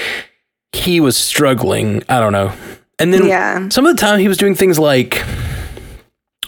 [0.72, 2.02] he was struggling.
[2.08, 2.52] I don't know.
[2.98, 3.68] And then yeah.
[3.70, 5.24] some of the time he was doing things like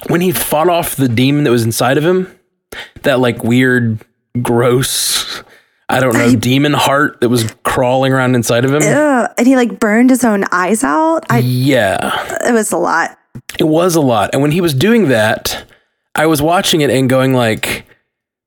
[0.08, 2.38] when he fought off the demon that was inside of him,
[3.02, 3.98] that like weird,
[4.42, 5.42] gross
[5.90, 8.82] I don't know, demon heart that was crawling around inside of him.
[8.82, 9.26] Ew.
[9.38, 11.24] And he like burned his own eyes out.
[11.30, 12.48] I, yeah.
[12.48, 13.18] It was a lot.
[13.58, 14.30] It was a lot.
[14.32, 15.66] And when he was doing that,
[16.14, 17.77] I was watching it and going like,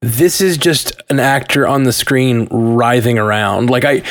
[0.02, 3.70] this is just an actor on the screen writhing around.
[3.70, 4.02] Like I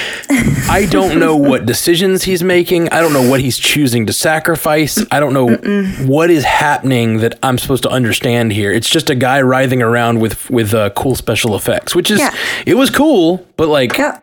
[0.71, 2.89] I don't know what decisions he's making.
[2.91, 5.05] I don't know what he's choosing to sacrifice.
[5.11, 6.07] I don't know Mm-mm.
[6.07, 8.71] what is happening that I'm supposed to understand here.
[8.71, 12.35] It's just a guy writhing around with with uh, cool special effects, which is yeah.
[12.67, 14.21] it was cool, but like yeah.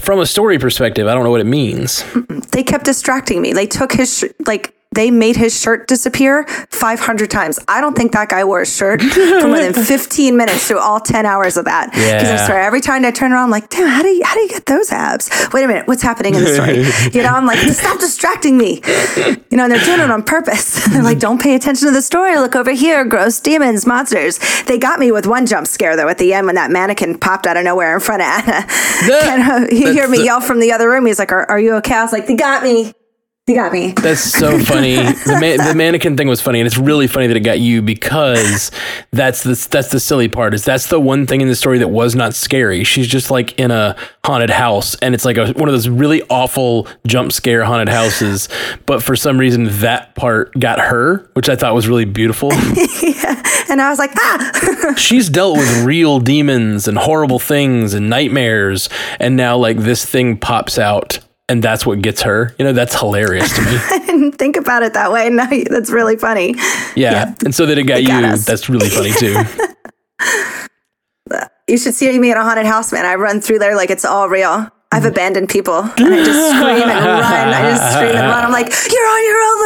[0.00, 2.04] from a story perspective, I don't know what it means.
[2.52, 3.52] They kept distracting me.
[3.52, 7.60] They took his sh- like they made his shirt disappear 500 times.
[7.68, 10.98] I don't think that guy wore a shirt for more than 15 minutes through all
[10.98, 11.90] 10 hours of that.
[11.90, 12.42] Because yeah.
[12.42, 14.40] I swear, every time I turn around, I'm like, damn, how do you, how do
[14.40, 15.30] you get those abs?
[15.52, 16.78] Wait a minute, what's happening in the story?
[17.12, 18.82] you know, I'm like, stop distracting me.
[19.16, 20.84] You know, and they're doing it on purpose.
[20.88, 22.36] they're like, don't pay attention to the story.
[22.38, 24.40] Look over here, gross demons, monsters.
[24.66, 27.46] They got me with one jump scare though at the end when that mannequin popped
[27.46, 28.66] out of nowhere in front of Anna.
[29.06, 31.06] The, and, uh, he hear me the, yell from the other room.
[31.06, 31.94] He's like, are, are you okay?
[31.94, 32.92] I was like, they got me.
[33.46, 33.92] You got me.
[33.92, 34.94] That's so funny.
[34.94, 37.82] the, ma- the mannequin thing was funny, and it's really funny that it got you
[37.82, 38.70] because
[39.10, 40.54] that's the that's the silly part.
[40.54, 42.84] Is that's the one thing in the story that was not scary.
[42.84, 46.22] She's just like in a haunted house, and it's like a, one of those really
[46.30, 48.48] awful jump scare haunted houses.
[48.86, 52.52] But for some reason, that part got her, which I thought was really beautiful.
[53.02, 53.42] yeah.
[53.68, 54.94] And I was like, ah.
[54.96, 60.36] She's dealt with real demons and horrible things and nightmares, and now like this thing
[60.36, 61.18] pops out
[61.50, 62.54] and that's what gets her.
[62.58, 63.70] You know, that's hilarious to me.
[63.90, 65.28] I didn't think about it that way.
[65.40, 66.54] No, that's really funny.
[66.94, 67.12] Yeah.
[67.12, 67.34] yeah.
[67.44, 69.36] And so that it got it you, that's really funny too.
[71.68, 73.06] you should see me at a haunted house, man.
[73.06, 74.68] I run through there like it's all real.
[74.92, 77.48] I've abandoned people and I just scream and run.
[77.48, 78.44] I just scream and run.
[78.44, 79.58] I'm like, you're on your own,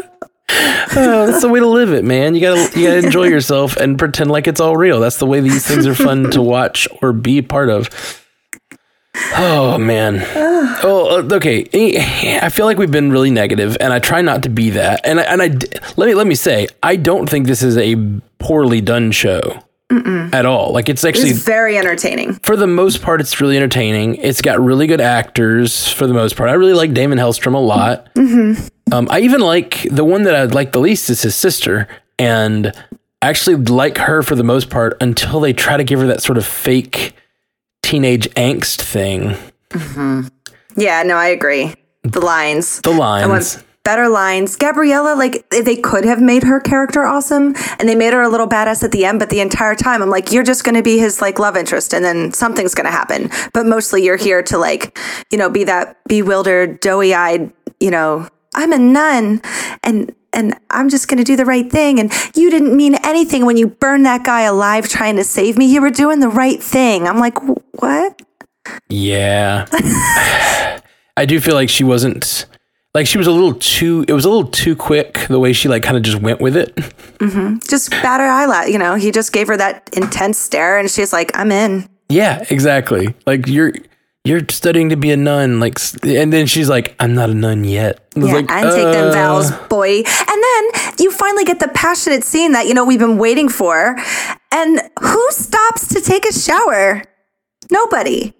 [0.00, 0.08] losers.
[0.50, 2.34] Oh, that's the way to live it, man.
[2.34, 5.00] You gotta you gotta enjoy yourself and pretend like it's all real.
[5.00, 7.88] That's the way these things are fun to watch or be part of.
[9.34, 10.26] Oh man.
[10.84, 11.68] Oh, okay.
[12.40, 15.02] I feel like we've been really negative, and I try not to be that.
[15.04, 15.46] And I, and I
[15.96, 17.94] let me let me say, I don't think this is a
[18.38, 19.62] poorly done show.
[19.92, 20.34] Mm-mm.
[20.34, 20.72] at all.
[20.72, 22.34] Like it's actually it's very entertaining.
[22.42, 24.16] For the most part, it's really entertaining.
[24.16, 26.48] It's got really good actors for the most part.
[26.48, 28.12] I really like Daimon Helstrom a lot.
[28.14, 28.94] Mm-hmm.
[28.94, 32.72] Um, I even like the one that I like the least is his sister, and
[33.20, 36.22] I actually like her for the most part until they try to give her that
[36.22, 37.14] sort of fake
[37.82, 39.36] teenage angst thing.
[39.70, 40.28] Mm-hmm.
[40.76, 41.74] Yeah, no, I agree.
[42.02, 44.56] The lines, the lines better lines.
[44.56, 48.48] Gabriella, like they could have made her character awesome and they made her a little
[48.48, 50.98] badass at the end, but the entire time I'm like, you're just going to be
[50.98, 53.30] his like love interest and then something's going to happen.
[53.52, 54.98] But mostly you're here to like,
[55.30, 59.40] you know, be that bewildered, doughy eyed, you know, I'm a nun
[59.82, 62.00] and and I'm just going to do the right thing.
[62.00, 65.66] And you didn't mean anything when you burned that guy alive trying to save me.
[65.66, 67.06] You were doing the right thing.
[67.06, 67.38] I'm like,
[67.72, 68.22] what?
[68.88, 69.66] Yeah.
[71.18, 72.46] I do feel like she wasn't
[72.94, 75.68] like she was a little too it was a little too quick the way she
[75.68, 76.76] like kind of just went with it.
[77.22, 77.58] Mm-hmm.
[77.68, 78.96] just batter eyelash you know?
[78.96, 81.88] He just gave her that intense stare and she's like i'm in.
[82.08, 83.14] Yeah exactly.
[83.26, 83.72] Like you're
[84.24, 87.62] you're studying to be a nun like and then she's like i'm not a nun
[87.62, 88.08] yet.
[88.16, 88.74] I yeah, like, and uh.
[88.74, 89.98] take them vows boy.
[89.98, 90.04] And
[90.42, 93.96] then you finally get the passionate scene that you know we've been waiting for.
[94.50, 97.04] And who stops to take a shower?
[97.70, 98.34] Nobody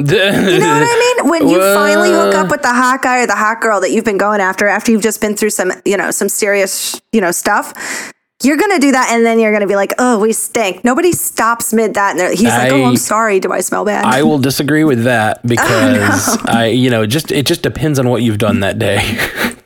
[0.00, 1.30] you know what I mean?
[1.30, 4.04] When you finally hook up with the hot guy or the hot girl that you've
[4.04, 7.30] been going after after you've just been through some, you know, some serious, you know,
[7.30, 11.12] stuff, you're gonna do that, and then you're gonna be like, "Oh, we stink." Nobody
[11.12, 13.40] stops mid that, and he's I, like, "Oh, I'm sorry.
[13.40, 16.52] Do I smell bad?" I will disagree with that because oh, no.
[16.52, 19.18] I, you know, just it just depends on what you've done that day.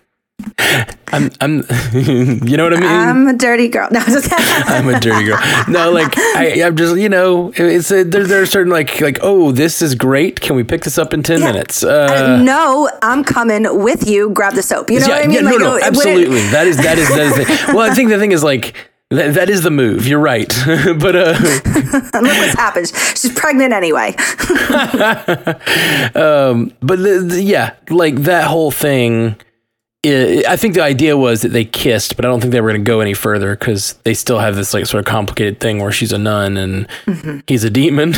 [1.12, 1.56] I'm, I'm,
[1.92, 2.88] you know what I mean?
[2.88, 3.88] I'm a dirty girl.
[3.90, 5.38] No, I'm a dirty girl.
[5.68, 9.18] No, like I, am just, you know, it's a, there, there are certain like, like,
[9.22, 10.40] oh, this is great.
[10.40, 11.52] Can we pick this up in ten yeah.
[11.52, 11.82] minutes?
[11.82, 14.30] Uh, uh, no, I'm coming with you.
[14.30, 14.90] Grab the soap.
[14.90, 15.36] You know yeah, what I mean?
[15.36, 16.40] Yeah, no, like, no, it, absolutely.
[16.50, 17.34] That is that is that is.
[17.34, 18.74] The, well, I think the thing is like.
[19.12, 20.06] That, that is the move.
[20.06, 22.92] You're right, but uh, look what's happened.
[23.16, 24.10] She's pregnant anyway.
[26.14, 29.34] um, but the, the, yeah, like that whole thing
[30.02, 32.82] I think the idea was that they kissed, but I don't think they were going
[32.82, 35.92] to go any further because they still have this like sort of complicated thing where
[35.92, 37.40] she's a nun and mm-hmm.
[37.46, 38.14] he's a demon.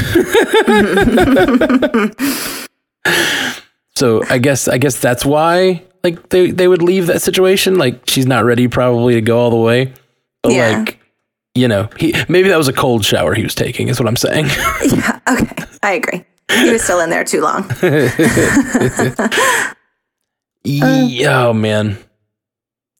[3.96, 7.78] so I guess I guess that's why like they they would leave that situation.
[7.78, 9.92] Like she's not ready probably to go all the way.
[10.42, 10.78] But yeah.
[10.78, 11.00] like
[11.56, 13.88] you know, he maybe that was a cold shower he was taking.
[13.88, 14.46] Is what I'm saying.
[14.86, 15.18] yeah.
[15.28, 15.64] Okay.
[15.82, 16.24] I agree.
[16.48, 17.68] He was still in there too long.
[20.64, 21.98] Yeah, oh man.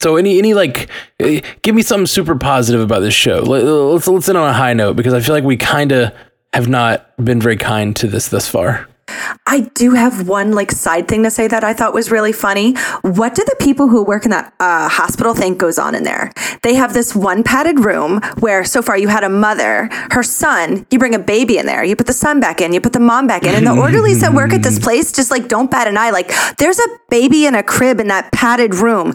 [0.03, 3.39] So any any like, eh, give me something super positive about this show.
[3.39, 6.13] Let's let's end on a high note because I feel like we kind of
[6.53, 8.89] have not been very kind to this thus far.
[9.47, 12.75] I do have one like side thing to say that I thought was really funny.
[13.03, 16.33] What do the people who work in that uh, hospital think goes on in there?
[16.63, 20.87] They have this one padded room where so far you had a mother, her son,
[20.91, 23.01] you bring a baby in there, you put the son back in, you put the
[23.01, 25.87] mom back in, and the orderlies that work at this place just like don't bat
[25.87, 26.11] an eye.
[26.11, 29.13] Like there's a baby in a crib in that padded room.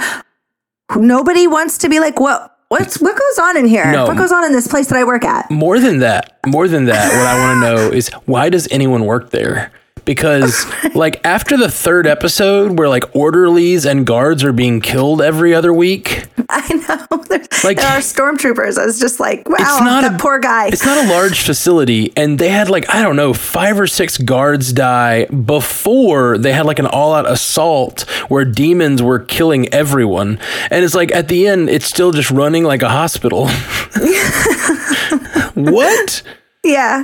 [0.95, 2.53] Nobody wants to be like, what?
[2.69, 3.89] What's what goes on in here?
[3.89, 5.49] No, what goes on in this place that I work at?
[5.49, 9.05] More than that, more than that, what I want to know is why does anyone
[9.05, 9.71] work there?
[10.07, 15.53] Because like after the third episode where like orderlies and guards are being killed every
[15.53, 16.25] other week.
[16.49, 17.23] I know.
[17.27, 18.79] There's, like there are stormtroopers.
[18.79, 20.69] I was just like, wow, it's not that a, poor guy.
[20.69, 24.17] It's not a large facility, and they had like I don't know five or six
[24.17, 30.39] guards die before they had like an all-out assault where demons were killing everyone,
[30.71, 33.47] and it's like at the end, it's still just running like a hospital.
[35.53, 36.23] what?
[36.63, 37.03] Yeah,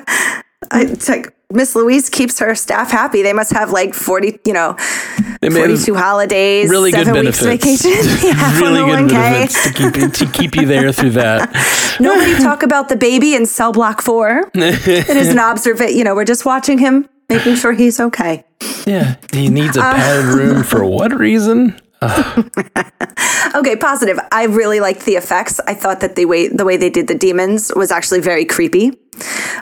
[0.71, 3.21] I, it's like Miss Louise keeps her staff happy.
[3.21, 4.75] They must have like 40, you know,
[5.41, 7.83] 42 holidays, really seven good weeks benefits.
[7.83, 8.07] vacation.
[8.27, 9.09] yeah, really good 401k.
[9.09, 11.97] benefits to keep, you- to keep you there through that.
[11.99, 14.49] Nobody talk about the baby in cell block four.
[14.55, 15.97] it is an observation.
[15.97, 18.43] You know, we're just watching him, making sure he's okay.
[18.87, 21.79] Yeah, he needs a Uh, padded room for what reason?
[23.55, 24.19] Okay, positive.
[24.31, 25.59] I really liked the effects.
[25.67, 28.91] I thought that the way the way they did the demons was actually very creepy.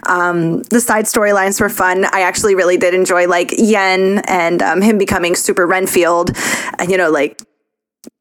[0.07, 2.05] Um, the side storylines were fun.
[2.05, 6.31] I actually really did enjoy like Yen and um, him becoming Super Renfield,
[6.79, 7.41] and you know, like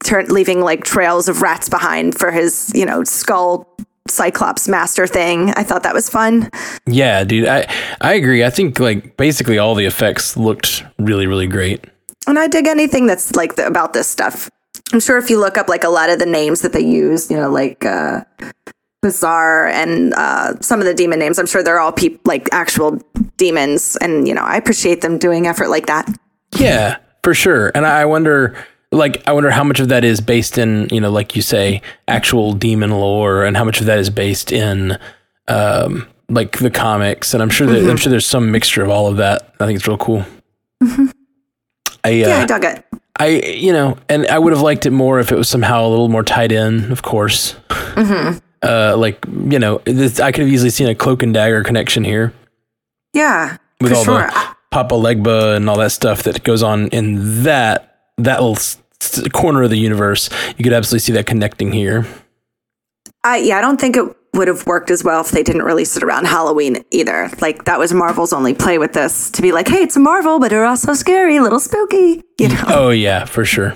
[0.05, 3.77] turn leaving like trails of rats behind for his you know skull
[4.09, 5.51] Cyclops master thing.
[5.51, 6.51] I thought that was fun.
[6.87, 8.43] Yeah, dude, I I agree.
[8.45, 11.85] I think like basically all the effects looked really really great.
[12.27, 14.51] And I dig anything that's like the, about this stuff.
[14.93, 17.31] I'm sure if you look up like a lot of the names that they use,
[17.31, 18.25] you know, like uh,
[19.03, 23.01] Bizarre and uh, some of the demon names, I'm sure they're all peop- like actual
[23.37, 23.97] demons.
[24.01, 26.09] And, you know, I appreciate them doing effort like that.
[26.57, 27.73] Yeah, for sure.
[27.75, 28.57] And I I wonder,
[28.93, 31.81] like, I wonder how much of that is based in, you know, like you say,
[32.09, 34.99] actual demon lore, and how much of that is based in,
[35.49, 37.33] um, like the comics.
[37.33, 39.55] And I'm sure that I'm sure there's some mixture of all of that.
[39.61, 40.25] I think it's real cool.
[42.05, 42.85] I, uh, Yeah, I dug it.
[43.19, 45.91] I, you know, and I would have liked it more if it was somehow a
[45.91, 46.91] little more tied in.
[46.91, 47.55] Of course,
[48.63, 52.03] uh, like you know, this, I could have easily seen a cloak and dagger connection
[52.05, 52.33] here
[53.13, 54.27] Yeah, with all sure.
[54.27, 58.57] the Papa Legba and all that stuff that goes on in that that little
[59.33, 60.31] corner of the universe.
[60.57, 62.07] You could absolutely see that connecting here.
[63.23, 65.97] I, yeah, I don't think it would have worked as well if they didn't release
[65.97, 67.31] it around Halloween either.
[67.41, 70.39] Like that was Marvel's only play with this to be like, hey, it's a Marvel,
[70.39, 72.23] but they're also scary, a little spooky.
[72.39, 73.75] You know, Oh yeah, for sure.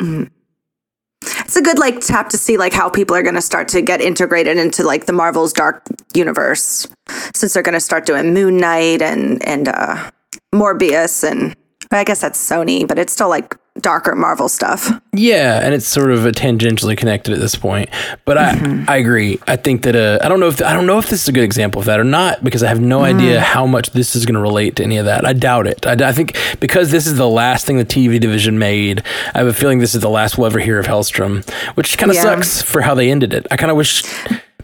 [0.00, 3.80] it's a good like tap to see like how people are going to start to
[3.80, 5.82] get integrated into like the Marvel's dark
[6.14, 6.86] universe
[7.34, 10.10] since they're going to start doing Moon Knight and and uh,
[10.54, 11.56] Morbius and
[11.90, 14.90] I guess that's Sony, but it's still like darker Marvel stuff.
[15.12, 17.88] Yeah, and it's sort of a tangentially connected at this point.
[18.24, 18.88] But Mm-hmm.
[18.88, 19.38] I I agree.
[19.48, 21.32] I think that uh, I don't know if I don't know if this is a
[21.32, 23.14] good example of that or not because I have no Mm.
[23.14, 25.24] idea how much this is going to relate to any of that.
[25.26, 25.84] I doubt it.
[25.86, 29.02] I, I think because this is the last thing the TV division made,
[29.34, 32.10] I have a feeling this is the last we'll ever hear of Helstrom, which kind
[32.10, 32.22] of Yeah.
[32.22, 33.46] sucks for how they ended it.
[33.50, 34.02] I kind of wish,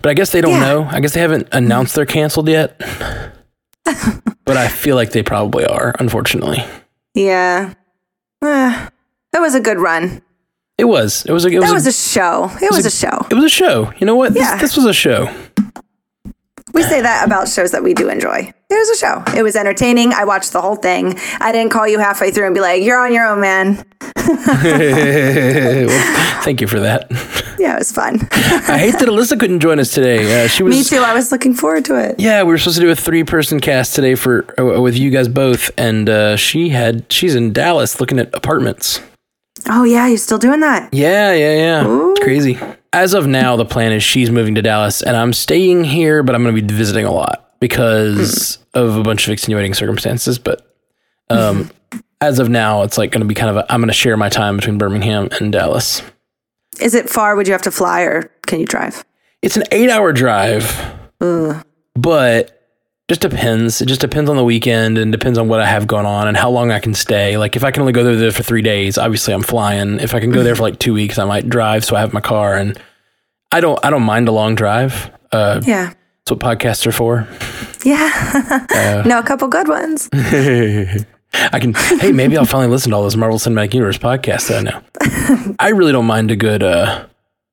[0.03, 0.61] but I guess they don't Yeah.
[0.73, 0.89] know.
[0.91, 2.79] I guess they haven't announced they're canceled yet.
[4.45, 6.65] but I feel like they probably are, unfortunately.
[7.15, 7.75] Yeah,
[8.43, 8.89] Eh,
[9.35, 10.22] it was a good run.
[10.78, 11.24] It was.
[11.26, 11.45] It was.
[11.45, 11.64] A, it was.
[11.64, 12.51] That a, was a show.
[12.62, 13.26] It was a show.
[13.31, 13.93] it was a show.
[13.99, 14.35] You know what?
[14.35, 14.53] Yeah.
[14.53, 15.31] This, this was a show.
[16.72, 18.53] We say that about shows that we do enjoy.
[18.70, 19.24] It was a show.
[19.37, 20.12] It was entertaining.
[20.12, 21.18] I watched the whole thing.
[21.41, 23.85] I didn't call you halfway through and be like, "You're on your own, man."
[24.16, 25.89] well,
[26.45, 27.09] thank you for that.
[27.59, 28.20] Yeah, it was fun.
[28.33, 30.45] I hate that Alyssa couldn't join us today.
[30.45, 30.76] Uh, she was.
[30.76, 31.03] Me too.
[31.03, 32.18] I was looking forward to it.
[32.18, 35.28] Yeah, we were supposed to do a three-person cast today for uh, with you guys
[35.28, 39.01] both, and uh, she had she's in Dallas looking at apartments.
[39.69, 40.93] Oh yeah, you're still doing that.
[40.93, 42.11] Yeah, yeah, yeah.
[42.11, 42.59] It's crazy.
[42.93, 46.35] As of now, the plan is she's moving to Dallas, and I'm staying here, but
[46.35, 50.39] I'm going to be visiting a lot because of a bunch of extenuating circumstances.
[50.39, 50.67] But
[51.29, 51.71] um,
[52.21, 54.17] as of now, it's like going to be kind of a, I'm going to share
[54.17, 56.03] my time between Birmingham and Dallas.
[56.81, 57.37] Is it far?
[57.37, 59.05] Would you have to fly or can you drive?
[59.43, 60.99] It's an eight hour drive,
[61.95, 62.60] but
[63.11, 63.81] just depends.
[63.83, 66.37] It just depends on the weekend and depends on what I have going on and
[66.37, 67.37] how long I can stay.
[67.37, 69.99] Like if I can only go there for three days, obviously I'm flying.
[69.99, 71.85] If I can go there for like two weeks, I might drive.
[71.85, 72.81] So I have my car and
[73.51, 75.11] I don't, I don't mind a long drive.
[75.33, 75.87] Uh, Yeah.
[76.25, 77.27] that's what podcasts are for.
[77.85, 79.03] Yeah.
[79.05, 80.09] no, a couple good ones.
[80.15, 84.59] I can, hey, maybe I'll finally listen to all those Marvel Cinematic Universe podcasts that
[84.59, 85.55] I know.
[85.59, 87.07] I really don't mind a good, uh,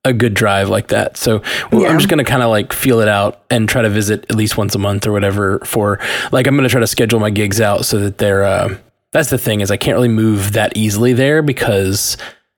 [0.05, 1.17] a good drive like that.
[1.17, 1.41] So
[1.71, 1.87] Yeah.
[1.87, 4.35] I'm just going to kind of like feel it out and try to visit at
[4.35, 5.99] least once a month or whatever for
[6.31, 8.77] like, I'm going to try to schedule my gigs out so that they're, uh,
[9.11, 12.17] that's the thing is I can't really move that easily there because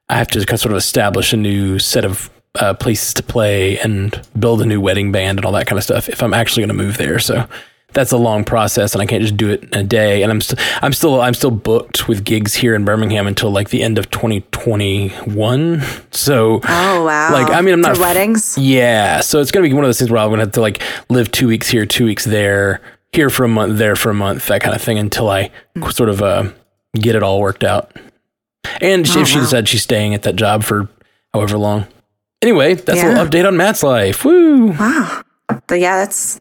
[0.09, 4.19] I have to sort of establish a new set of uh, places to play and
[4.37, 6.77] build a new wedding band and all that kind of stuff if I'm actually going
[6.77, 7.19] to move there.
[7.19, 7.47] So
[7.93, 10.21] that's a long process and I can't just do it in a day.
[10.23, 13.69] And I'm still, I'm still, I'm still booked with gigs here in Birmingham until like
[13.69, 15.81] the end of 2021.
[16.11, 17.31] So, Oh wow.
[17.31, 18.57] like, I mean, I'm not for weddings.
[18.57, 19.21] yeah.
[19.21, 20.61] So it's going to be one of those things where I'm going to have to
[20.61, 22.81] like live two weeks here, two weeks there,
[23.13, 25.89] here for a month, there for a month, that kind of thing until I Hmm.
[25.91, 26.49] sort of, uh,
[26.95, 27.91] get it all worked out.
[28.81, 30.89] And Oh, if she said she's staying at that job for
[31.33, 31.87] however long.
[32.41, 34.25] Anyway, that's a little update on Matt's life.
[34.25, 34.71] Woo.
[34.71, 35.21] Wow.
[35.67, 36.39] But yeah, that's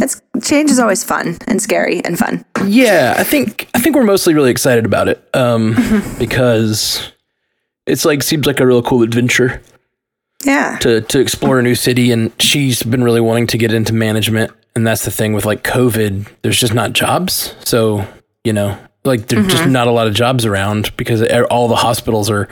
[0.00, 2.44] that's change is always fun and scary and fun.
[2.66, 5.76] Yeah, I think I think we're mostly really excited about it um,
[6.18, 7.12] because
[7.86, 9.62] it's like seems like a real cool adventure
[10.44, 10.78] Yeah.
[10.80, 14.52] to to explore a new city, and she's been really wanting to get into management
[14.76, 16.26] and that's the thing with like COVID.
[16.42, 18.04] There's just not jobs, so
[18.44, 22.30] you know, like there's just not a lot of jobs around because all the hospitals
[22.30, 22.48] are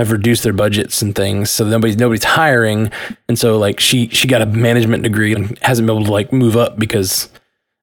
[0.00, 2.90] have reduced their budgets and things, so nobody's nobody's hiring,
[3.28, 6.32] and so like she she got a management degree and hasn't been able to like
[6.32, 7.28] move up because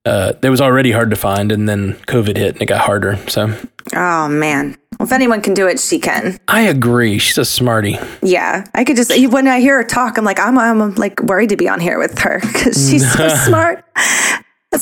[0.04, 3.16] uh, it was already hard to find, and then COVID hit and it got harder.
[3.28, 3.54] So
[3.94, 4.76] Oh man.
[4.98, 6.38] Well, if anyone can do it, she can.
[6.48, 7.18] I agree.
[7.18, 7.98] She's a smarty.
[8.22, 11.50] Yeah, I could just when I hear her talk, I'm like, I'm, I'm like worried
[11.50, 13.84] to be on here with her because she's so smart.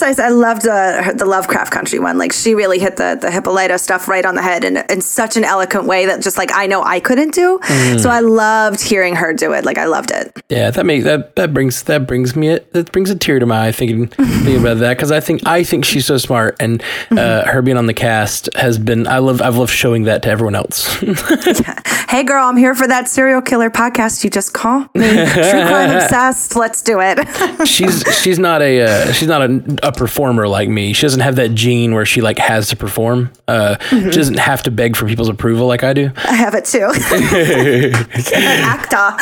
[0.01, 2.19] That's I, loved uh, the Lovecraft Country one.
[2.19, 5.37] Like she really hit the the Hippolyta stuff right on the head in, in such
[5.37, 7.59] an eloquent way that just like I know I couldn't do.
[7.99, 9.65] So I loved hearing her do it.
[9.65, 10.33] Like I loved it.
[10.49, 13.47] Yeah, that makes that that brings that brings me a, that brings a tear to
[13.47, 16.83] my eye thinking thinking about that because I think I think she's so smart and
[17.11, 20.31] uh, her being on the cast has been I love I've loved showing that to
[20.31, 21.03] everyone else.
[22.09, 24.23] Hey girl, I'm here for that serial killer podcast.
[24.23, 26.55] You just call me true crime obsessed.
[26.55, 27.67] Let's do it.
[27.67, 30.93] she's she's not a uh, she's not a, a performer like me.
[30.93, 33.31] She doesn't have that gene where she like has to perform.
[33.47, 36.11] Uh, She doesn't have to beg for people's approval like I do.
[36.17, 36.91] I have it too.
[36.93, 37.93] An
[38.45, 39.17] actor.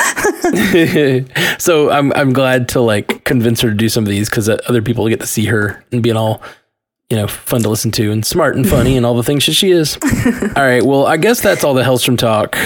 [1.59, 4.83] so I'm I'm glad to like convince her to do some of these because other
[4.83, 6.43] people get to see her and being all
[7.11, 9.53] you know fun to listen to and smart and funny and all the things that
[9.55, 9.99] she is.
[10.57, 12.57] all right, well I guess that's all the Helstrom talk.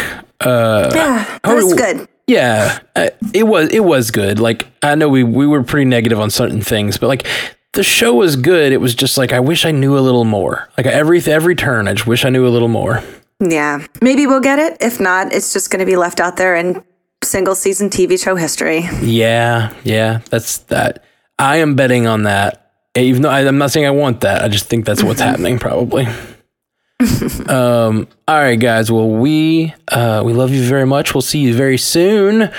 [0.41, 2.09] Uh, Yeah, that was good.
[2.27, 4.39] yeah, uh, it was it was good.
[4.39, 7.27] Like I know we we were pretty negative on certain things, but like
[7.73, 8.73] the show was good.
[8.73, 10.69] It was just like I wish I knew a little more.
[10.77, 13.03] Like every every turn, I just wish I knew a little more.
[13.41, 14.79] Yeah, maybe we'll get it.
[14.81, 16.83] If not, it's just going to be left out there in
[17.23, 18.89] single season TV show history.
[19.01, 21.05] Yeah, yeah, that's that.
[21.39, 22.73] I am betting on that.
[22.97, 25.59] Even though I, I'm not saying I want that, I just think that's what's happening
[25.59, 26.09] probably.
[27.49, 28.09] um.
[28.27, 28.91] All right, guys.
[28.91, 31.15] Well, we uh we love you very much.
[31.15, 32.43] We'll see you very soon.
[32.43, 32.51] Uh,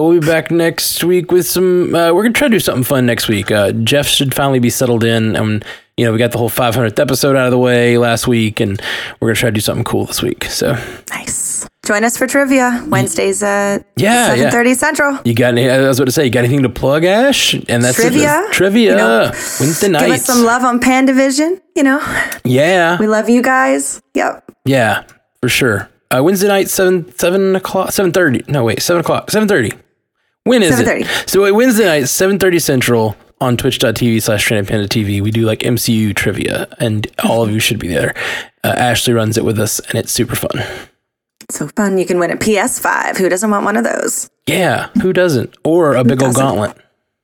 [0.00, 1.94] we'll be back next week with some.
[1.94, 3.50] Uh, we're gonna try to do something fun next week.
[3.50, 5.62] Uh, Jeff should finally be settled in, and
[5.96, 8.80] you know we got the whole 500th episode out of the way last week, and
[9.20, 10.44] we're gonna try to do something cool this week.
[10.44, 10.76] So
[11.10, 11.66] Nice.
[11.84, 14.74] Join us for trivia Wednesdays at Yeah, seven yeah.
[14.74, 15.18] Central.
[15.24, 15.68] you got any?
[15.68, 17.54] I was about to say, you got anything to plug, Ash?
[17.54, 18.02] And that's it.
[18.10, 18.46] Trivia?
[18.52, 18.90] Trivia.
[18.92, 19.22] You know,
[19.58, 21.60] Wednesday Give us some love on Pandavision.
[21.74, 21.98] You know,
[22.44, 22.98] Yeah.
[23.00, 24.00] we love you guys.
[24.14, 24.44] Yep.
[24.64, 25.02] Yeah,
[25.40, 25.88] for sure.
[26.16, 28.44] Uh, Wednesday night, seven seven o'clock, seven thirty.
[28.46, 29.72] No, wait, seven o'clock, seven thirty.
[30.44, 31.00] When is 7:30.
[31.00, 31.30] it?
[31.30, 35.20] So wait, Wednesday night, seven thirty central on Twitch.tv slash TV.
[35.20, 38.14] We do like MCU trivia, and all of you should be there.
[38.62, 40.62] Uh, Ashley runs it with us, and it's super fun.
[41.50, 41.98] So fun.
[41.98, 43.16] You can win a PS5.
[43.18, 44.30] Who doesn't want one of those?
[44.46, 45.54] Yeah, who doesn't?
[45.64, 46.42] Or a big old doesn't?
[46.44, 46.76] gauntlet.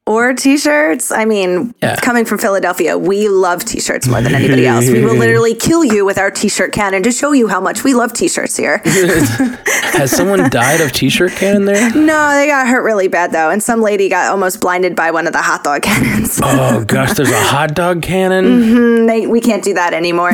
[0.09, 1.13] Or t-shirts.
[1.13, 1.97] I mean, Yeah.
[1.97, 4.89] coming from Philadelphia, we love t-shirts more than anybody else.
[4.89, 7.93] We will literally kill you with our t-shirt cannon to show you how much we
[7.93, 8.81] love t-shirts here.
[9.99, 11.91] Has someone died of T-shirt cannon there?
[11.95, 15.27] no, they got hurt really bad though, and some lady got almost blinded by one
[15.27, 16.41] of the hot dog cannons.
[16.43, 18.45] Oh gosh, there's a hot dog cannon.
[18.47, 20.33] And they, we can't do that anymore.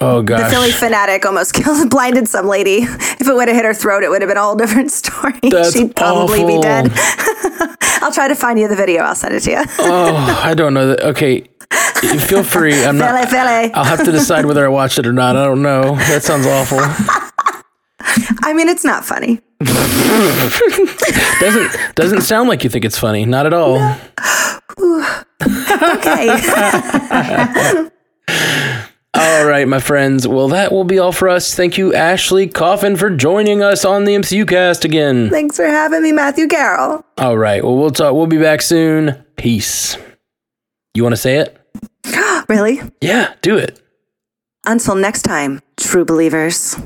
[0.00, 0.46] Oh god!
[0.46, 2.82] The Phillie Phanatic almost killed, blinded some lady.
[2.82, 5.38] If it would have hit her throat, it would have been a whole different story.
[5.42, 6.56] That's She'd probably awful.
[6.56, 6.92] be dead.
[8.02, 9.02] I'll try to find you the video.
[9.02, 9.64] I'll send it to you.
[9.80, 11.00] oh I don't know that.
[11.02, 11.40] Okay,
[12.20, 12.84] feel free.
[12.84, 13.10] I'm not.
[13.10, 13.72] Philly, Philly.
[13.74, 15.36] I'll have to decide whether I watch it or not.
[15.36, 15.96] I don't know.
[15.96, 16.78] That sounds awful.
[18.44, 19.40] I mean, it's not funny.
[21.40, 23.24] Doesn't doesn't sound like you think it's funny.
[23.24, 23.96] Not at all.
[25.96, 26.30] Okay.
[29.18, 30.28] All right, my friends.
[30.28, 31.52] Well, that will be all for us.
[31.52, 35.28] Thank you, Ashley Coffin, for joining us on the MCU cast again.
[35.28, 37.04] Thanks for having me, Matthew Carroll.
[37.16, 37.64] All right.
[37.64, 38.14] Well, we'll talk.
[38.14, 39.24] We'll be back soon.
[39.36, 39.96] Peace.
[40.94, 41.56] You want to say it?
[42.48, 42.80] Really?
[43.02, 43.78] Yeah, do it.
[44.64, 46.76] Until next time, true believers.